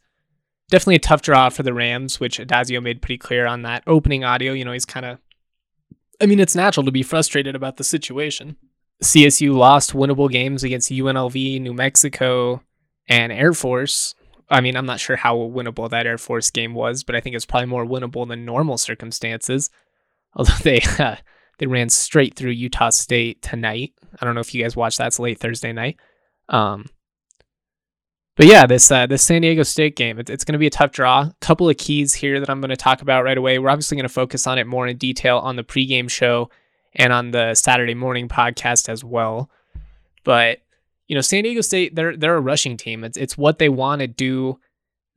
definitely 0.70 0.96
a 0.96 1.00
tough 1.00 1.22
draw 1.22 1.50
for 1.50 1.64
the 1.64 1.74
Rams, 1.74 2.20
which 2.20 2.40
Addazio 2.40 2.82
made 2.82 3.02
pretty 3.02 3.18
clear 3.18 3.46
on 3.46 3.64
that 3.64 3.84
opening 3.86 4.24
audio. 4.24 4.54
You 4.54 4.66
know, 4.66 4.72
he's 4.72 4.86
kind 4.86 5.06
of 5.06 5.20
I 6.22 6.26
mean, 6.26 6.40
it's 6.40 6.56
natural 6.56 6.86
to 6.86 6.92
be 6.92 7.04
frustrated 7.04 7.56
about 7.56 7.78
the 7.78 7.84
situation. 7.84 8.58
CSU 9.02 9.54
lost 9.54 9.94
winnable 9.94 10.30
games 10.30 10.64
against 10.64 10.92
UNLV, 10.92 11.62
New 11.62 11.74
Mexico, 11.74 12.62
and 13.08 13.32
Air 13.32 13.54
Force 13.54 14.16
I 14.50 14.62
mean, 14.62 14.76
I'm 14.76 14.86
not 14.86 15.00
sure 15.00 15.16
how 15.16 15.38
winnable 15.38 15.90
that 15.90 16.08
Air 16.08 16.18
Force 16.18 16.50
game 16.50 16.74
was, 16.74 17.04
but 17.04 17.16
I 17.16 17.20
think 17.20 17.36
it's 17.36 17.46
probably 17.46 17.68
more 17.68 17.86
winnable 17.86 18.28
than 18.28 18.46
normal 18.46 18.78
circumstances. 18.78 19.70
Although 20.34 20.58
they 20.64 20.82
uh, 21.00 21.18
they 21.60 21.68
ran 21.68 21.90
straight 21.90 22.36
through 22.36 22.52
Utah 22.52 22.90
State 22.90 23.42
tonight. 23.42 23.94
I 24.20 24.26
don't 24.26 24.34
know 24.34 24.42
if 24.42 24.56
you 24.56 24.64
guys 24.64 24.76
watched 24.76 24.98
that. 24.98 25.08
It's 25.08 25.20
late 25.20 25.40
Thursday 25.40 25.72
night. 25.72 25.98
Um, 26.48 26.88
but 28.36 28.48
yeah, 28.48 28.66
this 28.66 28.90
uh, 28.90 29.06
this 29.06 29.22
San 29.22 29.42
Diego 29.42 29.64
State 29.64 29.98
game, 29.98 30.18
it, 30.18 30.30
it's 30.30 30.46
going 30.46 30.54
to 30.54 30.60
be 30.60 30.68
a 30.68 30.72
tough 30.72 30.92
draw. 30.92 31.24
A 31.24 31.36
couple 31.42 31.70
of 31.70 31.78
keys 31.78 32.14
here 32.14 32.40
that 32.40 32.50
I'm 32.50 32.62
going 32.62 32.70
to 32.70 32.78
talk 32.78 33.02
about 33.02 33.26
right 33.26 33.38
away. 33.38 33.60
We're 33.60 33.70
obviously 33.70 33.98
going 33.98 34.08
to 34.08 34.14
focus 34.14 34.48
on 34.48 34.58
it 34.58 34.66
more 34.66 34.88
in 34.88 34.98
detail 34.98 35.40
on 35.40 35.58
the 35.58 35.64
pregame 35.64 36.10
show 36.10 36.50
and 36.96 37.12
on 37.12 37.32
the 37.32 37.54
Saturday 37.54 37.94
morning 37.94 38.30
podcast 38.30 38.88
as 38.88 39.04
well. 39.04 39.50
But 40.24 40.60
you 41.08 41.16
know, 41.16 41.22
San 41.22 41.44
Diego 41.44 41.60
State, 41.60 41.96
they're 41.96 42.16
they're 42.16 42.38
a 42.38 42.42
rushing 42.42 42.78
team. 42.78 43.04
It's 43.04 43.18
it's 43.18 43.38
what 43.38 43.60
they 43.60 43.68
want 43.68 44.00
to 44.00 44.08
do. 44.08 44.58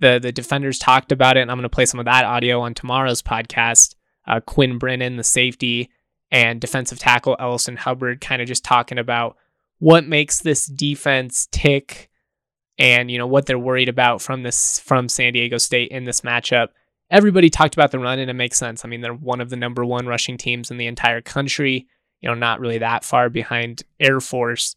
The 0.01 0.19
the 0.21 0.33
defenders 0.33 0.81
talked 0.81 1.13
about 1.13 1.37
it, 1.37 1.43
and 1.43 1.51
I'm 1.51 1.59
going 1.59 1.63
to 1.63 1.69
play 1.69 1.87
some 1.87 2.01
of 2.01 2.07
that 2.07 2.25
audio 2.25 2.61
on 2.61 2.75
tomorrow's 2.75 3.23
podcast. 3.23 3.95
Uh, 4.27 4.41
Quinn 4.41 4.79
Brennan, 4.79 5.17
the 5.17 5.25
safety, 5.25 5.91
and 6.33 6.63
defensive 6.63 6.99
tackle 6.99 7.37
Ellison 7.39 7.77
Hubbard, 7.77 8.23
kind 8.23 8.41
of 8.41 8.49
just 8.49 8.65
talking 8.65 8.99
about 8.99 9.37
what 9.79 10.07
makes 10.09 10.41
this 10.41 10.67
defense 10.67 11.47
tick, 11.53 12.09
and 12.79 13.11
you 13.11 13.19
know 13.19 13.27
what 13.27 13.45
they're 13.47 13.59
worried 13.59 13.91
about 13.91 14.23
from 14.23 14.43
this 14.43 14.81
from 14.81 15.09
San 15.09 15.35
Diego 15.35 15.59
State 15.59 15.91
in 15.91 16.05
this 16.05 16.23
matchup. 16.23 16.69
Everybody 17.11 17.51
talked 17.51 17.75
about 17.75 17.91
the 17.91 17.99
run, 17.99 18.19
and 18.19 18.31
it 18.31 18.35
makes 18.35 18.59
sense. 18.59 18.85
I 18.85 18.89
mean, 18.89 19.03
they're 19.03 19.13
one 19.13 19.43
of 19.43 19.51
the 19.51 19.57
number 19.57 19.85
one 19.85 20.07
rushing 20.07 20.39
teams 20.39 20.71
in 20.71 20.79
the 20.79 20.87
entire 20.87 21.21
country. 21.21 21.87
You 22.23 22.31
know, 22.31 22.35
not 22.35 22.61
really 22.61 22.79
that 22.79 23.05
far 23.05 23.29
behind 23.29 23.83
Air 24.01 24.21
Force. 24.21 24.75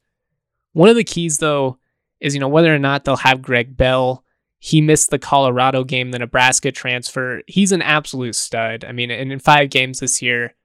One 0.73 0.89
of 0.89 0.95
the 0.95 1.03
keys, 1.05 1.37
though, 1.37 1.79
is 2.19 2.33
you 2.33 2.41
know 2.41 2.49
whether 2.49 2.75
or 2.75 2.79
not 2.79 3.05
they'll 3.05 3.15
have 3.15 3.41
Greg 3.41 3.77
Bell. 3.77 4.25
He 4.59 4.81
missed 4.81 5.09
the 5.09 5.19
Colorado 5.19 5.83
game, 5.83 6.11
the 6.11 6.19
Nebraska 6.19 6.71
transfer. 6.71 7.43
He's 7.47 7.71
an 7.71 7.83
absolute 7.83 8.35
stud. 8.35 8.83
I 8.83 8.91
mean, 8.91 9.11
and 9.11 9.31
in 9.31 9.39
five 9.39 9.69
games 9.69 9.99
this 9.99 10.21
year, 10.21 10.55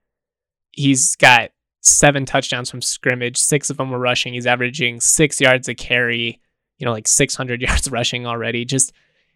he's 0.73 1.17
got 1.17 1.51
seven 1.81 2.25
touchdowns 2.25 2.71
from 2.71 2.83
scrimmage. 2.83 3.39
Six 3.39 3.71
of 3.71 3.77
them 3.77 3.91
were 3.91 3.99
rushing. 3.99 4.35
He's 4.35 4.47
averaging 4.47 5.01
six 5.01 5.41
yards 5.41 5.69
a 5.69 5.75
carry. 5.75 6.41
You 6.79 6.87
know, 6.87 6.93
like 6.93 7.09
600 7.09 7.61
yards 7.63 7.91
rushing 7.91 8.27
already. 8.27 8.65
Just 8.65 8.93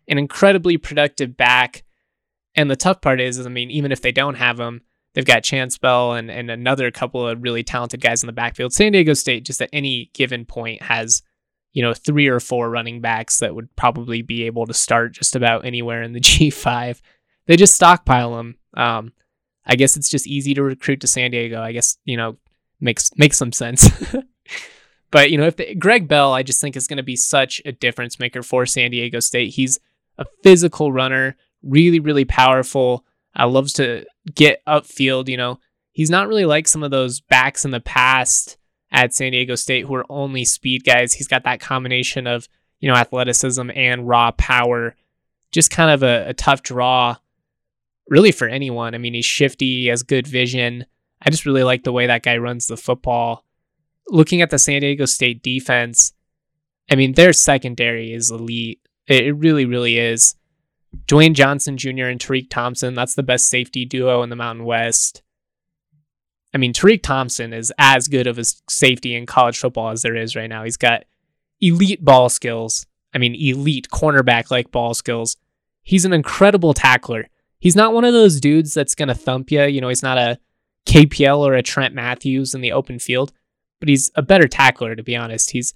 an 0.08 0.18
incredibly 0.18 0.76
productive 0.76 1.36
back. 1.36 1.84
And 2.54 2.70
the 2.70 2.76
tough 2.76 3.00
part 3.00 3.20
is, 3.20 3.38
is 3.38 3.46
I 3.46 3.50
mean, 3.50 3.70
even 3.70 3.92
if 3.92 4.00
they 4.00 4.12
don't 4.12 4.36
have 4.36 4.60
him, 4.60 4.82
They've 5.14 5.24
got 5.24 5.44
Chance 5.44 5.78
Bell 5.78 6.12
and, 6.12 6.30
and 6.30 6.50
another 6.50 6.90
couple 6.90 7.26
of 7.26 7.42
really 7.42 7.62
talented 7.62 8.00
guys 8.00 8.22
in 8.22 8.26
the 8.26 8.32
backfield. 8.32 8.72
San 8.72 8.92
Diego 8.92 9.14
State, 9.14 9.44
just 9.44 9.62
at 9.62 9.70
any 9.72 10.10
given 10.12 10.44
point, 10.44 10.82
has, 10.82 11.22
you 11.72 11.82
know, 11.82 11.94
three 11.94 12.26
or 12.26 12.40
four 12.40 12.68
running 12.68 13.00
backs 13.00 13.38
that 13.38 13.54
would 13.54 13.74
probably 13.76 14.22
be 14.22 14.42
able 14.44 14.66
to 14.66 14.74
start 14.74 15.12
just 15.12 15.36
about 15.36 15.64
anywhere 15.64 16.02
in 16.02 16.12
the 16.12 16.20
G5. 16.20 17.00
They 17.46 17.56
just 17.56 17.76
stockpile 17.76 18.36
them. 18.36 18.56
Um, 18.76 19.12
I 19.66 19.76
guess 19.76 19.96
it's 19.96 20.10
just 20.10 20.26
easy 20.26 20.54
to 20.54 20.62
recruit 20.62 21.00
to 21.00 21.06
San 21.06 21.30
Diego. 21.30 21.60
I 21.60 21.72
guess, 21.72 21.98
you 22.04 22.16
know, 22.16 22.36
makes 22.80 23.10
makes 23.16 23.36
some 23.36 23.52
sense. 23.52 23.88
but, 25.10 25.30
you 25.30 25.38
know, 25.38 25.46
if 25.46 25.56
the, 25.56 25.74
Greg 25.74 26.08
Bell, 26.08 26.32
I 26.32 26.42
just 26.42 26.60
think 26.60 26.76
is 26.76 26.86
going 26.86 26.98
to 26.98 27.02
be 27.02 27.16
such 27.16 27.62
a 27.64 27.72
difference 27.72 28.18
maker 28.18 28.42
for 28.42 28.66
San 28.66 28.90
Diego 28.90 29.20
State. 29.20 29.54
He's 29.54 29.78
a 30.18 30.26
physical 30.42 30.92
runner, 30.92 31.36
really, 31.62 32.00
really 32.00 32.24
powerful. 32.24 33.04
Uh, 33.36 33.48
loves 33.48 33.72
to 33.74 34.06
get 34.34 34.64
upfield. 34.66 35.28
You 35.28 35.36
know, 35.36 35.60
he's 35.92 36.10
not 36.10 36.28
really 36.28 36.44
like 36.44 36.68
some 36.68 36.82
of 36.82 36.90
those 36.90 37.20
backs 37.20 37.64
in 37.64 37.70
the 37.70 37.80
past 37.80 38.58
at 38.92 39.12
San 39.12 39.32
Diego 39.32 39.56
State 39.56 39.86
who 39.86 39.94
are 39.94 40.06
only 40.08 40.44
speed 40.44 40.84
guys. 40.84 41.12
He's 41.12 41.26
got 41.26 41.42
that 41.44 41.60
combination 41.60 42.26
of, 42.26 42.48
you 42.80 42.88
know, 42.88 42.94
athleticism 42.94 43.70
and 43.74 44.06
raw 44.06 44.30
power. 44.32 44.94
Just 45.50 45.70
kind 45.70 45.90
of 45.90 46.02
a, 46.02 46.28
a 46.28 46.34
tough 46.34 46.62
draw, 46.62 47.16
really, 48.08 48.32
for 48.32 48.48
anyone. 48.48 48.94
I 48.94 48.98
mean, 48.98 49.14
he's 49.14 49.24
shifty, 49.24 49.82
he 49.82 49.86
has 49.86 50.02
good 50.02 50.26
vision. 50.26 50.86
I 51.22 51.30
just 51.30 51.46
really 51.46 51.62
like 51.62 51.84
the 51.84 51.92
way 51.92 52.06
that 52.06 52.22
guy 52.22 52.36
runs 52.36 52.66
the 52.66 52.76
football. 52.76 53.44
Looking 54.08 54.42
at 54.42 54.50
the 54.50 54.58
San 54.58 54.80
Diego 54.80 55.06
State 55.06 55.42
defense, 55.42 56.12
I 56.90 56.96
mean, 56.96 57.14
their 57.14 57.32
secondary 57.32 58.12
is 58.12 58.30
elite. 58.30 58.80
It 59.06 59.34
really, 59.36 59.64
really 59.64 59.98
is. 59.98 60.36
Dwayne 61.06 61.34
Johnson 61.34 61.76
Jr. 61.76 62.04
and 62.04 62.20
Tariq 62.20 62.48
Thompson, 62.50 62.94
that's 62.94 63.14
the 63.14 63.22
best 63.22 63.48
safety 63.48 63.84
duo 63.84 64.22
in 64.22 64.30
the 64.30 64.36
Mountain 64.36 64.64
West. 64.64 65.22
I 66.54 66.58
mean, 66.58 66.72
Tariq 66.72 67.02
Thompson 67.02 67.52
is 67.52 67.72
as 67.78 68.06
good 68.06 68.26
of 68.26 68.38
a 68.38 68.44
safety 68.68 69.14
in 69.14 69.26
college 69.26 69.58
football 69.58 69.90
as 69.90 70.02
there 70.02 70.14
is 70.14 70.36
right 70.36 70.48
now. 70.48 70.62
He's 70.62 70.76
got 70.76 71.04
elite 71.60 72.04
ball 72.04 72.28
skills. 72.28 72.86
I 73.12 73.18
mean, 73.18 73.34
elite 73.34 73.88
cornerback 73.92 74.50
like 74.50 74.70
ball 74.70 74.94
skills. 74.94 75.36
He's 75.82 76.04
an 76.04 76.12
incredible 76.12 76.74
tackler. 76.74 77.28
He's 77.64 77.74
not 77.74 77.94
one 77.94 78.04
of 78.04 78.12
those 78.12 78.40
dudes 78.40 78.74
that's 78.74 78.94
going 78.94 79.08
to 79.08 79.14
thump 79.14 79.50
you. 79.50 79.62
You 79.64 79.80
know, 79.80 79.88
he's 79.88 80.02
not 80.02 80.18
a 80.18 80.38
KPL 80.86 81.38
or 81.38 81.54
a 81.54 81.62
Trent 81.62 81.94
Matthews 81.94 82.54
in 82.54 82.60
the 82.60 82.72
open 82.72 82.98
field, 82.98 83.32
but 83.80 83.88
he's 83.88 84.10
a 84.16 84.22
better 84.22 84.46
tackler, 84.46 84.94
to 84.94 85.02
be 85.02 85.16
honest. 85.16 85.50
He's 85.50 85.72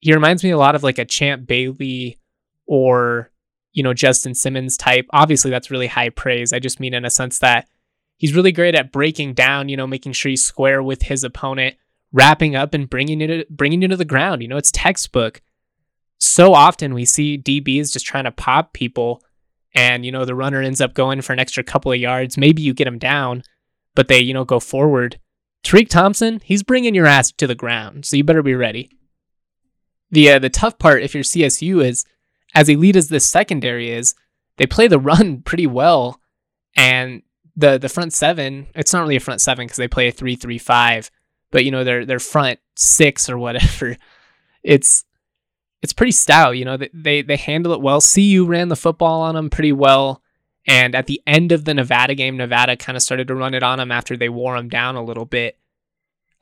he 0.00 0.12
reminds 0.12 0.42
me 0.42 0.50
a 0.50 0.58
lot 0.58 0.74
of 0.74 0.82
like 0.82 0.98
a 0.98 1.04
Champ 1.04 1.46
Bailey 1.46 2.18
or 2.66 3.30
you 3.72 3.84
know 3.84 3.94
Justin 3.94 4.34
Simmons 4.34 4.76
type. 4.76 5.06
Obviously, 5.12 5.52
that's 5.52 5.70
really 5.70 5.86
high 5.86 6.08
praise. 6.08 6.52
I 6.52 6.58
just 6.58 6.80
mean 6.80 6.94
in 6.94 7.04
a 7.04 7.10
sense 7.10 7.38
that 7.38 7.68
he's 8.16 8.34
really 8.34 8.50
great 8.50 8.74
at 8.74 8.90
breaking 8.90 9.34
down. 9.34 9.68
You 9.68 9.76
know, 9.76 9.86
making 9.86 10.14
sure 10.14 10.30
he's 10.30 10.44
square 10.44 10.82
with 10.82 11.02
his 11.02 11.22
opponent, 11.22 11.76
wrapping 12.12 12.56
up 12.56 12.74
and 12.74 12.90
bringing 12.90 13.20
it 13.20 13.48
bringing 13.56 13.84
it 13.84 13.88
to 13.88 13.96
the 13.96 14.04
ground. 14.04 14.42
You 14.42 14.48
know, 14.48 14.56
it's 14.56 14.72
textbook. 14.72 15.42
So 16.18 16.54
often 16.54 16.92
we 16.92 17.04
see 17.04 17.38
DBs 17.38 17.92
just 17.92 18.04
trying 18.04 18.24
to 18.24 18.32
pop 18.32 18.72
people, 18.72 19.22
and 19.74 20.04
you 20.04 20.12
know 20.12 20.24
the 20.24 20.34
runner 20.34 20.62
ends 20.62 20.80
up 20.80 20.94
going 20.94 21.20
for 21.20 21.32
an 21.32 21.38
extra 21.38 21.64
couple 21.64 21.92
of 21.92 21.98
yards. 21.98 22.38
Maybe 22.38 22.62
you 22.62 22.74
get 22.74 22.86
him 22.86 22.98
down, 22.98 23.42
but 23.94 24.08
they 24.08 24.20
you 24.20 24.34
know 24.34 24.44
go 24.44 24.60
forward. 24.60 25.18
Tariq 25.64 25.88
Thompson, 25.88 26.40
he's 26.44 26.62
bringing 26.62 26.94
your 26.94 27.06
ass 27.06 27.32
to 27.32 27.46
the 27.46 27.54
ground, 27.54 28.04
so 28.04 28.16
you 28.16 28.24
better 28.24 28.42
be 28.42 28.54
ready. 28.54 28.90
The 30.10 30.32
uh, 30.32 30.38
the 30.38 30.50
tough 30.50 30.78
part 30.78 31.02
if 31.02 31.14
you're 31.14 31.24
CSU 31.24 31.84
is 31.84 32.04
as 32.54 32.68
elite 32.68 32.96
as 32.96 33.08
this 33.08 33.28
secondary 33.28 33.90
is, 33.90 34.14
they 34.56 34.66
play 34.66 34.86
the 34.86 34.98
run 35.00 35.42
pretty 35.42 35.66
well. 35.66 36.20
And 36.76 37.22
the 37.56 37.78
the 37.78 37.88
front 37.88 38.12
seven, 38.12 38.68
it's 38.74 38.92
not 38.92 39.02
really 39.02 39.16
a 39.16 39.20
front 39.20 39.40
seven 39.40 39.66
because 39.66 39.78
they 39.78 39.88
play 39.88 40.08
a 40.08 40.12
three 40.12 40.36
three 40.36 40.58
five, 40.58 41.10
but 41.50 41.64
you 41.64 41.70
know 41.70 41.84
their 41.84 42.04
their 42.04 42.18
front 42.18 42.60
six 42.76 43.28
or 43.28 43.38
whatever, 43.38 43.96
it's 44.62 45.04
it's 45.84 45.92
pretty 45.92 46.12
stout. 46.12 46.56
You 46.56 46.64
know 46.64 46.78
they 46.92 47.22
they, 47.22 47.36
handle 47.36 47.72
it 47.72 47.80
well. 47.80 48.00
CU 48.00 48.46
ran 48.46 48.68
the 48.68 48.76
football 48.76 49.20
on 49.20 49.34
them 49.34 49.50
pretty 49.50 49.72
well. 49.72 50.22
And 50.66 50.94
at 50.94 51.06
the 51.06 51.20
end 51.26 51.52
of 51.52 51.66
the 51.66 51.74
Nevada 51.74 52.14
game, 52.14 52.38
Nevada 52.38 52.74
kind 52.74 52.96
of 52.96 53.02
started 53.02 53.28
to 53.28 53.34
run 53.34 53.52
it 53.52 53.62
on 53.62 53.76
them 53.76 53.92
after 53.92 54.16
they 54.16 54.30
wore 54.30 54.56
them 54.56 54.70
down 54.70 54.96
a 54.96 55.04
little 55.04 55.26
bit. 55.26 55.58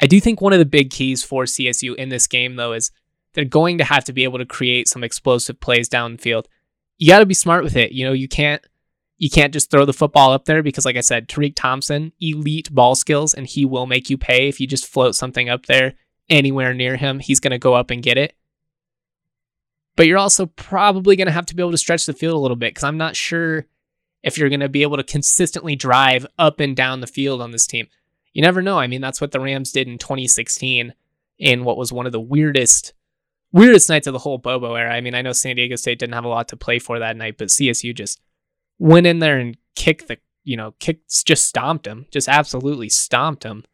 I 0.00 0.07
do 0.07 0.20
think 0.20 0.40
one 0.40 0.52
of 0.52 0.61
the 0.61 0.64
big 0.64 0.90
keys 0.90 1.24
for 1.24 1.42
CSU 1.42 1.96
in 1.96 2.09
this 2.09 2.28
game, 2.28 2.55
though, 2.55 2.72
is 2.72 2.92
they're 3.35 3.44
going 3.44 3.78
to 3.78 3.85
have 3.85 4.05
to 4.05 4.12
be 4.12 4.22
able 4.22 4.38
to 4.38 4.46
create 4.46 4.87
some 4.87 5.02
explosive 5.02 5.59
plays 5.59 5.88
downfield. 5.88 6.44
You 6.98 7.09
got 7.09 7.18
to 7.18 7.26
be 7.26 7.35
smart 7.35 7.64
with 7.64 7.74
it. 7.74 7.90
You 7.90 8.05
know, 8.05 8.12
you 8.12 8.28
can't 8.28 8.64
you 9.18 9.28
can't 9.28 9.52
just 9.52 9.70
throw 9.70 9.85
the 9.85 9.92
football 9.92 10.33
up 10.33 10.44
there 10.44 10.62
because, 10.62 10.85
like 10.85 10.96
I 10.96 11.00
said, 11.00 11.28
Tariq 11.28 11.55
Thompson, 11.57 12.12
elite 12.20 12.72
ball 12.72 12.94
skills, 12.94 13.35
and 13.35 13.46
he 13.46 13.64
will 13.64 13.87
make 13.87 14.09
you 14.09 14.16
pay 14.16 14.48
if 14.48 14.61
you 14.61 14.68
just 14.68 14.87
float 14.87 15.16
something 15.16 15.48
up 15.48 15.66
there 15.66 15.94
anywhere 16.31 16.74
near 16.74 16.96
him. 16.96 17.18
He's 17.18 17.40
going 17.40 17.52
to 17.52 17.59
go 17.59 17.74
up 17.74 17.90
and 17.90 18.02
get 18.02 18.18
it. 18.18 18.35
But 19.96 20.07
you're 20.07 20.18
also 20.18 20.46
probably 20.46 21.16
going 21.16 21.26
to 21.26 21.33
have 21.33 21.46
to 21.46 21.57
be 21.57 21.62
able 21.62 21.72
to 21.72 21.78
stretch 21.78 22.07
the 22.07 22.14
field 22.14 22.35
a 22.35 22.38
little 22.38 22.57
bit 22.57 22.70
because 22.70 22.85
I'm 22.85 22.96
not 22.96 23.16
sure 23.16 23.66
if 24.22 24.38
you're 24.38 24.48
going 24.48 24.61
to 24.61 24.68
be 24.68 24.83
able 24.83 24.96
to 24.96 25.05
consistently 25.05 25.76
drive 25.76 26.26
up 26.38 26.61
and 26.61 26.76
down 26.76 27.00
the 27.00 27.07
field 27.07 27.42
on 27.42 27.50
this 27.50 27.66
team. 27.66 27.88
You 28.33 28.42
never 28.42 28.62
know. 28.62 28.78
I 28.78 28.87
mean, 28.87 29.00
that's 29.00 29.20
what 29.20 29.33
the 29.33 29.40
Rams 29.40 29.72
did 29.72 29.88
in 29.88 29.98
2016 29.98 30.94
in 31.38 31.64
what 31.64 31.76
was 31.76 31.92
one 31.92 32.07
of 32.07 32.12
the 32.12 32.20
weirdest 32.20 32.94
weirdest 33.52 33.88
nights 33.88 34.07
of 34.07 34.12
the 34.12 34.18
whole 34.18 34.38
Bobo 34.38 34.74
era. 34.74 34.94
I 34.94 35.00
mean, 35.00 35.14
I 35.14 35.22
know 35.22 35.33
San 35.33 35.57
Diego 35.57 35.76
State 35.76 35.98
didn't 35.98 36.14
have 36.14 36.24
a 36.24 36.28
lot 36.28 36.48
to 36.48 36.57
play 36.57 36.78
for 36.78 36.98
that 36.98 37.16
night, 37.16 37.37
but 37.37 37.48
CSU 37.48 37.94
just 37.94 38.20
went 38.78 39.07
in 39.07 39.18
there 39.18 39.38
and 39.38 39.57
kicked 39.74 40.09
the, 40.09 40.18
you 40.44 40.57
know, 40.57 40.72
kicked, 40.78 41.24
just 41.24 41.44
stomped 41.44 41.87
him, 41.87 42.07
just 42.11 42.28
absolutely 42.28 42.88
stomped 42.88 43.44
him. 43.44 43.64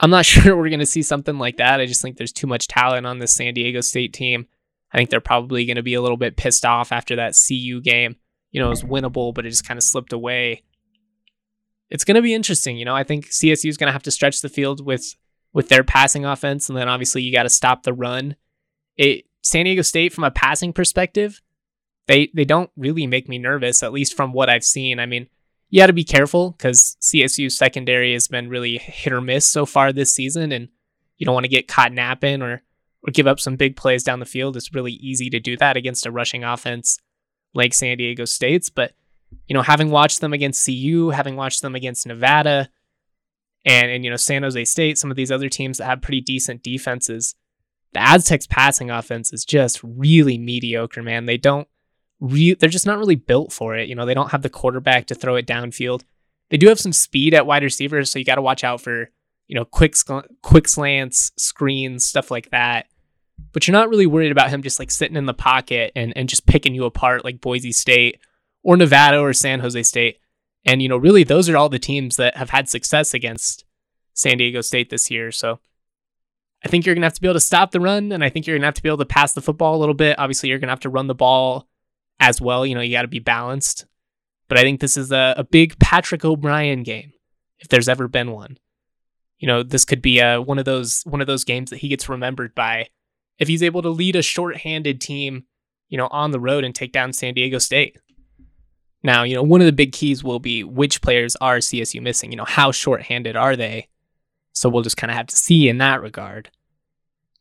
I'm 0.00 0.10
not 0.10 0.24
sure 0.26 0.56
we're 0.56 0.70
going 0.70 0.80
to 0.80 0.86
see 0.86 1.02
something 1.02 1.38
like 1.38 1.58
that. 1.58 1.80
I 1.80 1.86
just 1.86 2.00
think 2.00 2.16
there's 2.16 2.32
too 2.32 2.46
much 2.46 2.68
talent 2.68 3.06
on 3.06 3.18
this 3.18 3.34
San 3.34 3.54
Diego 3.54 3.82
State 3.82 4.12
team. 4.12 4.46
I 4.92 4.98
think 4.98 5.10
they're 5.10 5.20
probably 5.20 5.66
going 5.66 5.76
to 5.76 5.82
be 5.82 5.94
a 5.94 6.02
little 6.02 6.16
bit 6.16 6.36
pissed 6.36 6.64
off 6.64 6.92
after 6.92 7.16
that 7.16 7.34
CU 7.34 7.80
game. 7.80 8.16
You 8.50 8.60
know, 8.60 8.66
it 8.66 8.70
was 8.70 8.82
winnable, 8.82 9.32
but 9.32 9.46
it 9.46 9.50
just 9.50 9.66
kind 9.66 9.78
of 9.78 9.84
slipped 9.84 10.12
away. 10.12 10.64
It's 11.88 12.04
going 12.04 12.16
to 12.16 12.22
be 12.22 12.34
interesting. 12.34 12.76
You 12.76 12.84
know, 12.84 12.96
I 12.96 13.04
think 13.04 13.26
CSU 13.26 13.68
is 13.68 13.76
going 13.76 13.88
to 13.88 13.92
have 13.92 14.02
to 14.04 14.10
stretch 14.10 14.40
the 14.40 14.48
field 14.48 14.84
with 14.84 15.14
with 15.52 15.68
their 15.68 15.82
passing 15.82 16.24
offense, 16.24 16.68
and 16.68 16.78
then 16.78 16.88
obviously 16.88 17.22
you 17.22 17.32
got 17.32 17.42
to 17.44 17.48
stop 17.48 17.82
the 17.82 17.92
run. 17.92 18.36
It 18.96 19.26
San 19.42 19.64
Diego 19.64 19.82
State 19.82 20.12
from 20.12 20.24
a 20.24 20.30
passing 20.30 20.72
perspective, 20.72 21.40
they 22.06 22.30
they 22.34 22.44
don't 22.44 22.70
really 22.76 23.06
make 23.06 23.28
me 23.28 23.38
nervous, 23.38 23.82
at 23.82 23.92
least 23.92 24.16
from 24.16 24.32
what 24.32 24.50
I've 24.50 24.64
seen. 24.64 24.98
I 24.98 25.06
mean, 25.06 25.28
you 25.68 25.80
got 25.80 25.86
to 25.86 25.92
be 25.92 26.04
careful 26.04 26.50
because 26.50 26.96
CSU 27.00 27.50
secondary 27.50 28.12
has 28.12 28.28
been 28.28 28.48
really 28.48 28.78
hit 28.78 29.12
or 29.12 29.20
miss 29.20 29.48
so 29.48 29.64
far 29.64 29.92
this 29.92 30.14
season, 30.14 30.52
and 30.52 30.68
you 31.16 31.24
don't 31.24 31.34
want 31.34 31.44
to 31.44 31.50
get 31.50 31.68
caught 31.68 31.92
napping 31.92 32.42
or 32.42 32.62
or 33.02 33.10
give 33.12 33.26
up 33.26 33.40
some 33.40 33.56
big 33.56 33.76
plays 33.76 34.02
down 34.02 34.20
the 34.20 34.26
field. 34.26 34.56
It's 34.56 34.74
really 34.74 34.92
easy 34.92 35.30
to 35.30 35.40
do 35.40 35.56
that 35.56 35.76
against 35.76 36.06
a 36.06 36.10
rushing 36.10 36.44
offense 36.44 36.98
like 37.54 37.74
San 37.74 37.98
Diego 37.98 38.24
State's, 38.24 38.68
but 38.68 38.92
you 39.46 39.54
know, 39.54 39.62
having 39.62 39.90
watched 39.90 40.20
them 40.20 40.32
against 40.32 40.64
CU, 40.64 41.10
having 41.10 41.36
watched 41.36 41.62
them 41.62 41.74
against 41.74 42.06
Nevada, 42.06 42.68
and 43.64 43.90
and 43.90 44.04
you 44.04 44.10
know 44.10 44.16
San 44.16 44.42
Jose 44.42 44.64
State, 44.64 44.98
some 44.98 45.10
of 45.10 45.16
these 45.16 45.30
other 45.30 45.48
teams 45.48 45.78
that 45.78 45.86
have 45.86 46.02
pretty 46.02 46.20
decent 46.20 46.62
defenses. 46.62 47.34
The 47.92 48.00
Aztecs 48.00 48.46
passing 48.46 48.90
offense 48.90 49.32
is 49.32 49.44
just 49.44 49.80
really 49.82 50.38
mediocre, 50.38 51.02
man. 51.02 51.26
They 51.26 51.36
don't 51.36 51.66
re- 52.20 52.54
they're 52.54 52.68
just 52.68 52.86
not 52.86 52.98
really 52.98 53.16
built 53.16 53.52
for 53.52 53.76
it. 53.76 53.88
You 53.88 53.94
know, 53.94 54.06
they 54.06 54.14
don't 54.14 54.30
have 54.30 54.42
the 54.42 54.48
quarterback 54.48 55.06
to 55.06 55.14
throw 55.14 55.36
it 55.36 55.46
downfield. 55.46 56.02
They 56.50 56.56
do 56.56 56.68
have 56.68 56.80
some 56.80 56.92
speed 56.92 57.34
at 57.34 57.46
wide 57.46 57.62
receivers, 57.62 58.10
so 58.10 58.18
you 58.18 58.24
got 58.24 58.36
to 58.36 58.42
watch 58.42 58.64
out 58.64 58.80
for, 58.80 59.10
you 59.46 59.56
know, 59.56 59.64
quick 59.64 59.94
quick 60.42 60.68
slants, 60.68 61.32
screens, 61.36 62.04
stuff 62.04 62.30
like 62.30 62.50
that. 62.50 62.86
But 63.52 63.66
you're 63.66 63.72
not 63.72 63.88
really 63.88 64.06
worried 64.06 64.32
about 64.32 64.50
him 64.50 64.62
just 64.62 64.78
like 64.78 64.90
sitting 64.90 65.16
in 65.16 65.26
the 65.26 65.34
pocket 65.34 65.92
and 65.96 66.12
and 66.16 66.28
just 66.28 66.46
picking 66.46 66.74
you 66.74 66.84
apart 66.84 67.24
like 67.24 67.40
Boise 67.40 67.72
State 67.72 68.20
or 68.62 68.76
Nevada 68.76 69.18
or 69.18 69.32
San 69.32 69.60
Jose 69.60 69.82
State. 69.82 70.18
And, 70.64 70.82
you 70.82 70.88
know, 70.88 70.96
really, 70.96 71.24
those 71.24 71.48
are 71.48 71.56
all 71.56 71.68
the 71.68 71.78
teams 71.78 72.16
that 72.16 72.36
have 72.36 72.50
had 72.50 72.68
success 72.68 73.14
against 73.14 73.64
San 74.12 74.38
Diego 74.38 74.60
State 74.60 74.90
this 74.90 75.10
year. 75.10 75.32
So 75.32 75.58
I 76.64 76.68
think 76.68 76.84
you're 76.84 76.94
going 76.94 77.02
to 77.02 77.06
have 77.06 77.14
to 77.14 77.20
be 77.20 77.28
able 77.28 77.34
to 77.34 77.40
stop 77.40 77.70
the 77.70 77.80
run. 77.80 78.12
And 78.12 78.22
I 78.22 78.28
think 78.28 78.46
you're 78.46 78.56
going 78.56 78.62
to 78.62 78.66
have 78.66 78.74
to 78.74 78.82
be 78.82 78.88
able 78.88 78.98
to 78.98 79.06
pass 79.06 79.32
the 79.32 79.40
football 79.40 79.76
a 79.76 79.80
little 79.80 79.94
bit. 79.94 80.18
Obviously, 80.18 80.50
you're 80.50 80.58
going 80.58 80.68
to 80.68 80.72
have 80.72 80.80
to 80.80 80.90
run 80.90 81.06
the 81.06 81.14
ball 81.14 81.66
as 82.18 82.40
well. 82.40 82.66
You 82.66 82.74
know, 82.74 82.82
you 82.82 82.92
got 82.92 83.02
to 83.02 83.08
be 83.08 83.18
balanced. 83.18 83.86
But 84.48 84.58
I 84.58 84.62
think 84.62 84.80
this 84.80 84.96
is 84.96 85.12
a, 85.12 85.34
a 85.38 85.44
big 85.44 85.78
Patrick 85.78 86.24
O'Brien 86.24 86.82
game, 86.82 87.12
if 87.58 87.68
there's 87.68 87.88
ever 87.88 88.08
been 88.08 88.32
one. 88.32 88.58
You 89.38 89.46
know, 89.46 89.62
this 89.62 89.86
could 89.86 90.02
be 90.02 90.18
a, 90.18 90.42
one 90.42 90.58
of 90.58 90.66
those 90.66 91.02
one 91.06 91.22
of 91.22 91.26
those 91.26 91.44
games 91.44 91.70
that 91.70 91.78
he 91.78 91.88
gets 91.88 92.08
remembered 92.10 92.54
by 92.54 92.88
if 93.40 93.48
he's 93.48 93.62
able 93.62 93.82
to 93.82 93.88
lead 93.88 94.14
a 94.14 94.22
short-handed 94.22 95.00
team, 95.00 95.44
you 95.88 95.98
know, 95.98 96.06
on 96.08 96.30
the 96.30 96.38
road 96.38 96.62
and 96.62 96.74
take 96.74 96.92
down 96.92 97.12
San 97.12 97.34
Diego 97.34 97.58
State. 97.58 97.98
Now, 99.02 99.22
you 99.22 99.34
know, 99.34 99.42
one 99.42 99.62
of 99.62 99.66
the 99.66 99.72
big 99.72 99.92
keys 99.92 100.22
will 100.22 100.38
be 100.38 100.62
which 100.62 101.00
players 101.00 101.34
are 101.36 101.56
CSU 101.56 102.02
missing. 102.02 102.30
You 102.30 102.36
know, 102.36 102.44
how 102.44 102.70
short-handed 102.70 103.34
are 103.34 103.56
they? 103.56 103.88
So 104.52 104.68
we'll 104.68 104.82
just 104.82 104.98
kind 104.98 105.10
of 105.10 105.16
have 105.16 105.26
to 105.28 105.36
see 105.36 105.68
in 105.68 105.78
that 105.78 106.02
regard. 106.02 106.50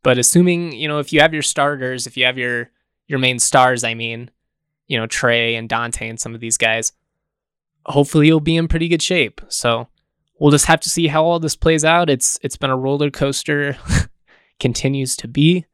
But 0.02 0.18
assuming, 0.18 0.72
you 0.72 0.88
know, 0.88 1.00
if 1.00 1.12
you 1.12 1.20
have 1.20 1.34
your 1.34 1.44
starters, 1.44 2.08
if 2.08 2.16
you 2.16 2.26
have 2.26 2.38
your 2.38 2.72
your 3.08 3.20
main 3.20 3.40
stars, 3.40 3.84
I 3.84 3.94
mean, 3.94 4.32
you 4.88 4.98
know, 4.98 5.08
Trey 5.08 5.56
and 5.56 5.68
Dante 5.68 6.08
and 6.08 6.20
some 6.20 6.34
of 6.34 6.40
these 6.40 6.58
guys, 6.58 6.94
hopefully 7.86 8.28
you'll 8.28 8.40
be 8.40 8.56
in 8.56 8.68
pretty 8.68 8.88
good 8.88 9.02
shape. 9.02 9.42
So 9.50 9.90
we'll 10.40 10.52
just 10.52 10.68
have 10.68 10.80
to 10.82 10.90
see 10.90 11.08
how 11.08 11.26
all 11.26 11.40
this 11.40 11.56
plays 11.56 11.84
out. 11.84 12.10
It's 12.10 12.40
it's 12.42 12.58
been 12.58 12.70
a 12.70 12.78
roller 12.78 13.12
coaster, 13.12 13.78
continues 14.60 15.18
to 15.18 15.28
be. 15.28 15.66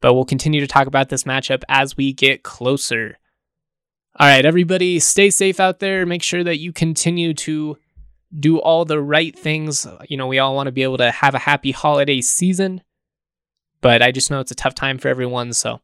But 0.00 0.14
we'll 0.14 0.24
continue 0.24 0.60
to 0.60 0.66
talk 0.66 0.86
about 0.86 1.08
this 1.08 1.24
matchup 1.24 1.62
as 1.68 1.96
we 1.96 2.12
get 2.12 2.42
closer. 2.42 3.18
All 4.18 4.26
right, 4.26 4.44
everybody, 4.44 4.98
stay 4.98 5.30
safe 5.30 5.60
out 5.60 5.78
there. 5.78 6.06
Make 6.06 6.22
sure 6.22 6.44
that 6.44 6.58
you 6.58 6.72
continue 6.72 7.34
to 7.34 7.76
do 8.38 8.58
all 8.58 8.84
the 8.84 9.00
right 9.00 9.38
things. 9.38 9.86
You 10.08 10.16
know, 10.16 10.26
we 10.26 10.38
all 10.38 10.54
want 10.54 10.66
to 10.66 10.72
be 10.72 10.82
able 10.82 10.98
to 10.98 11.10
have 11.10 11.34
a 11.34 11.40
happy 11.40 11.70
holiday 11.72 12.20
season, 12.20 12.82
but 13.80 14.02
I 14.02 14.12
just 14.12 14.30
know 14.30 14.40
it's 14.40 14.50
a 14.50 14.56
tough 14.56 14.74
time 14.74 14.98
for 14.98 15.08
everyone. 15.08 15.52
So 15.52 15.80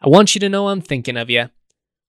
I 0.00 0.08
want 0.08 0.34
you 0.34 0.40
to 0.40 0.48
know 0.48 0.68
I'm 0.68 0.80
thinking 0.80 1.16
of 1.16 1.30
you. 1.30 1.50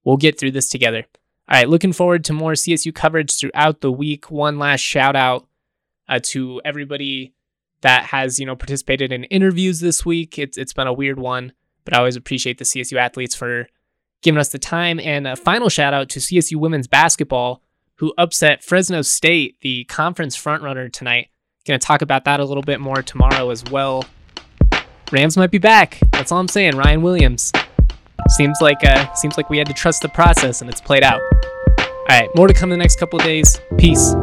We'll 0.03 0.17
get 0.17 0.39
through 0.39 0.51
this 0.51 0.69
together. 0.69 1.05
All 1.49 1.57
right, 1.57 1.69
looking 1.69 1.93
forward 1.93 2.23
to 2.25 2.33
more 2.33 2.53
CSU 2.53 2.93
coverage 2.93 3.37
throughout 3.37 3.81
the 3.81 3.91
week. 3.91 4.29
One 4.31 4.59
last 4.59 4.81
shout 4.81 5.15
out 5.15 5.47
uh, 6.09 6.19
to 6.23 6.61
everybody 6.65 7.33
that 7.81 8.05
has 8.05 8.39
you 8.39 8.45
know 8.45 8.55
participated 8.55 9.11
in 9.11 9.23
interviews 9.25 9.79
this 9.79 10.05
week. 10.05 10.37
It's 10.37 10.57
it's 10.57 10.73
been 10.73 10.87
a 10.87 10.93
weird 10.93 11.19
one, 11.19 11.53
but 11.85 11.93
I 11.93 11.99
always 11.99 12.15
appreciate 12.15 12.57
the 12.57 12.65
CSU 12.65 12.97
athletes 12.97 13.35
for 13.35 13.67
giving 14.21 14.39
us 14.39 14.49
the 14.49 14.59
time. 14.59 14.99
And 14.99 15.27
a 15.27 15.35
final 15.35 15.69
shout 15.69 15.93
out 15.93 16.09
to 16.09 16.19
CSU 16.19 16.57
women's 16.57 16.87
basketball 16.87 17.61
who 17.95 18.13
upset 18.17 18.63
Fresno 18.63 19.01
State, 19.01 19.57
the 19.61 19.83
conference 19.85 20.37
frontrunner 20.37 20.91
tonight. 20.91 21.29
Going 21.65 21.79
to 21.79 21.85
talk 21.85 22.01
about 22.01 22.23
that 22.25 22.39
a 22.39 22.45
little 22.45 22.63
bit 22.63 22.79
more 22.79 23.01
tomorrow 23.01 23.49
as 23.49 23.63
well. 23.65 24.05
Rams 25.11 25.35
might 25.35 25.51
be 25.51 25.57
back. 25.57 25.99
That's 26.11 26.31
all 26.31 26.39
I'm 26.39 26.47
saying. 26.47 26.73
Ryun 26.73 27.01
Williams. 27.01 27.51
Seems 28.29 28.59
like 28.61 28.83
uh, 28.83 29.13
seems 29.13 29.37
like 29.37 29.49
we 29.49 29.57
had 29.57 29.67
to 29.67 29.73
trust 29.73 30.01
the 30.01 30.09
process, 30.09 30.61
and 30.61 30.69
it's 30.69 30.81
played 30.81 31.03
out. 31.03 31.21
All 31.79 32.05
right, 32.09 32.29
more 32.35 32.47
to 32.47 32.53
come 32.53 32.71
in 32.71 32.79
the 32.79 32.83
next 32.83 32.99
couple 32.99 33.19
of 33.19 33.25
days. 33.25 33.59
Peace. 33.77 34.13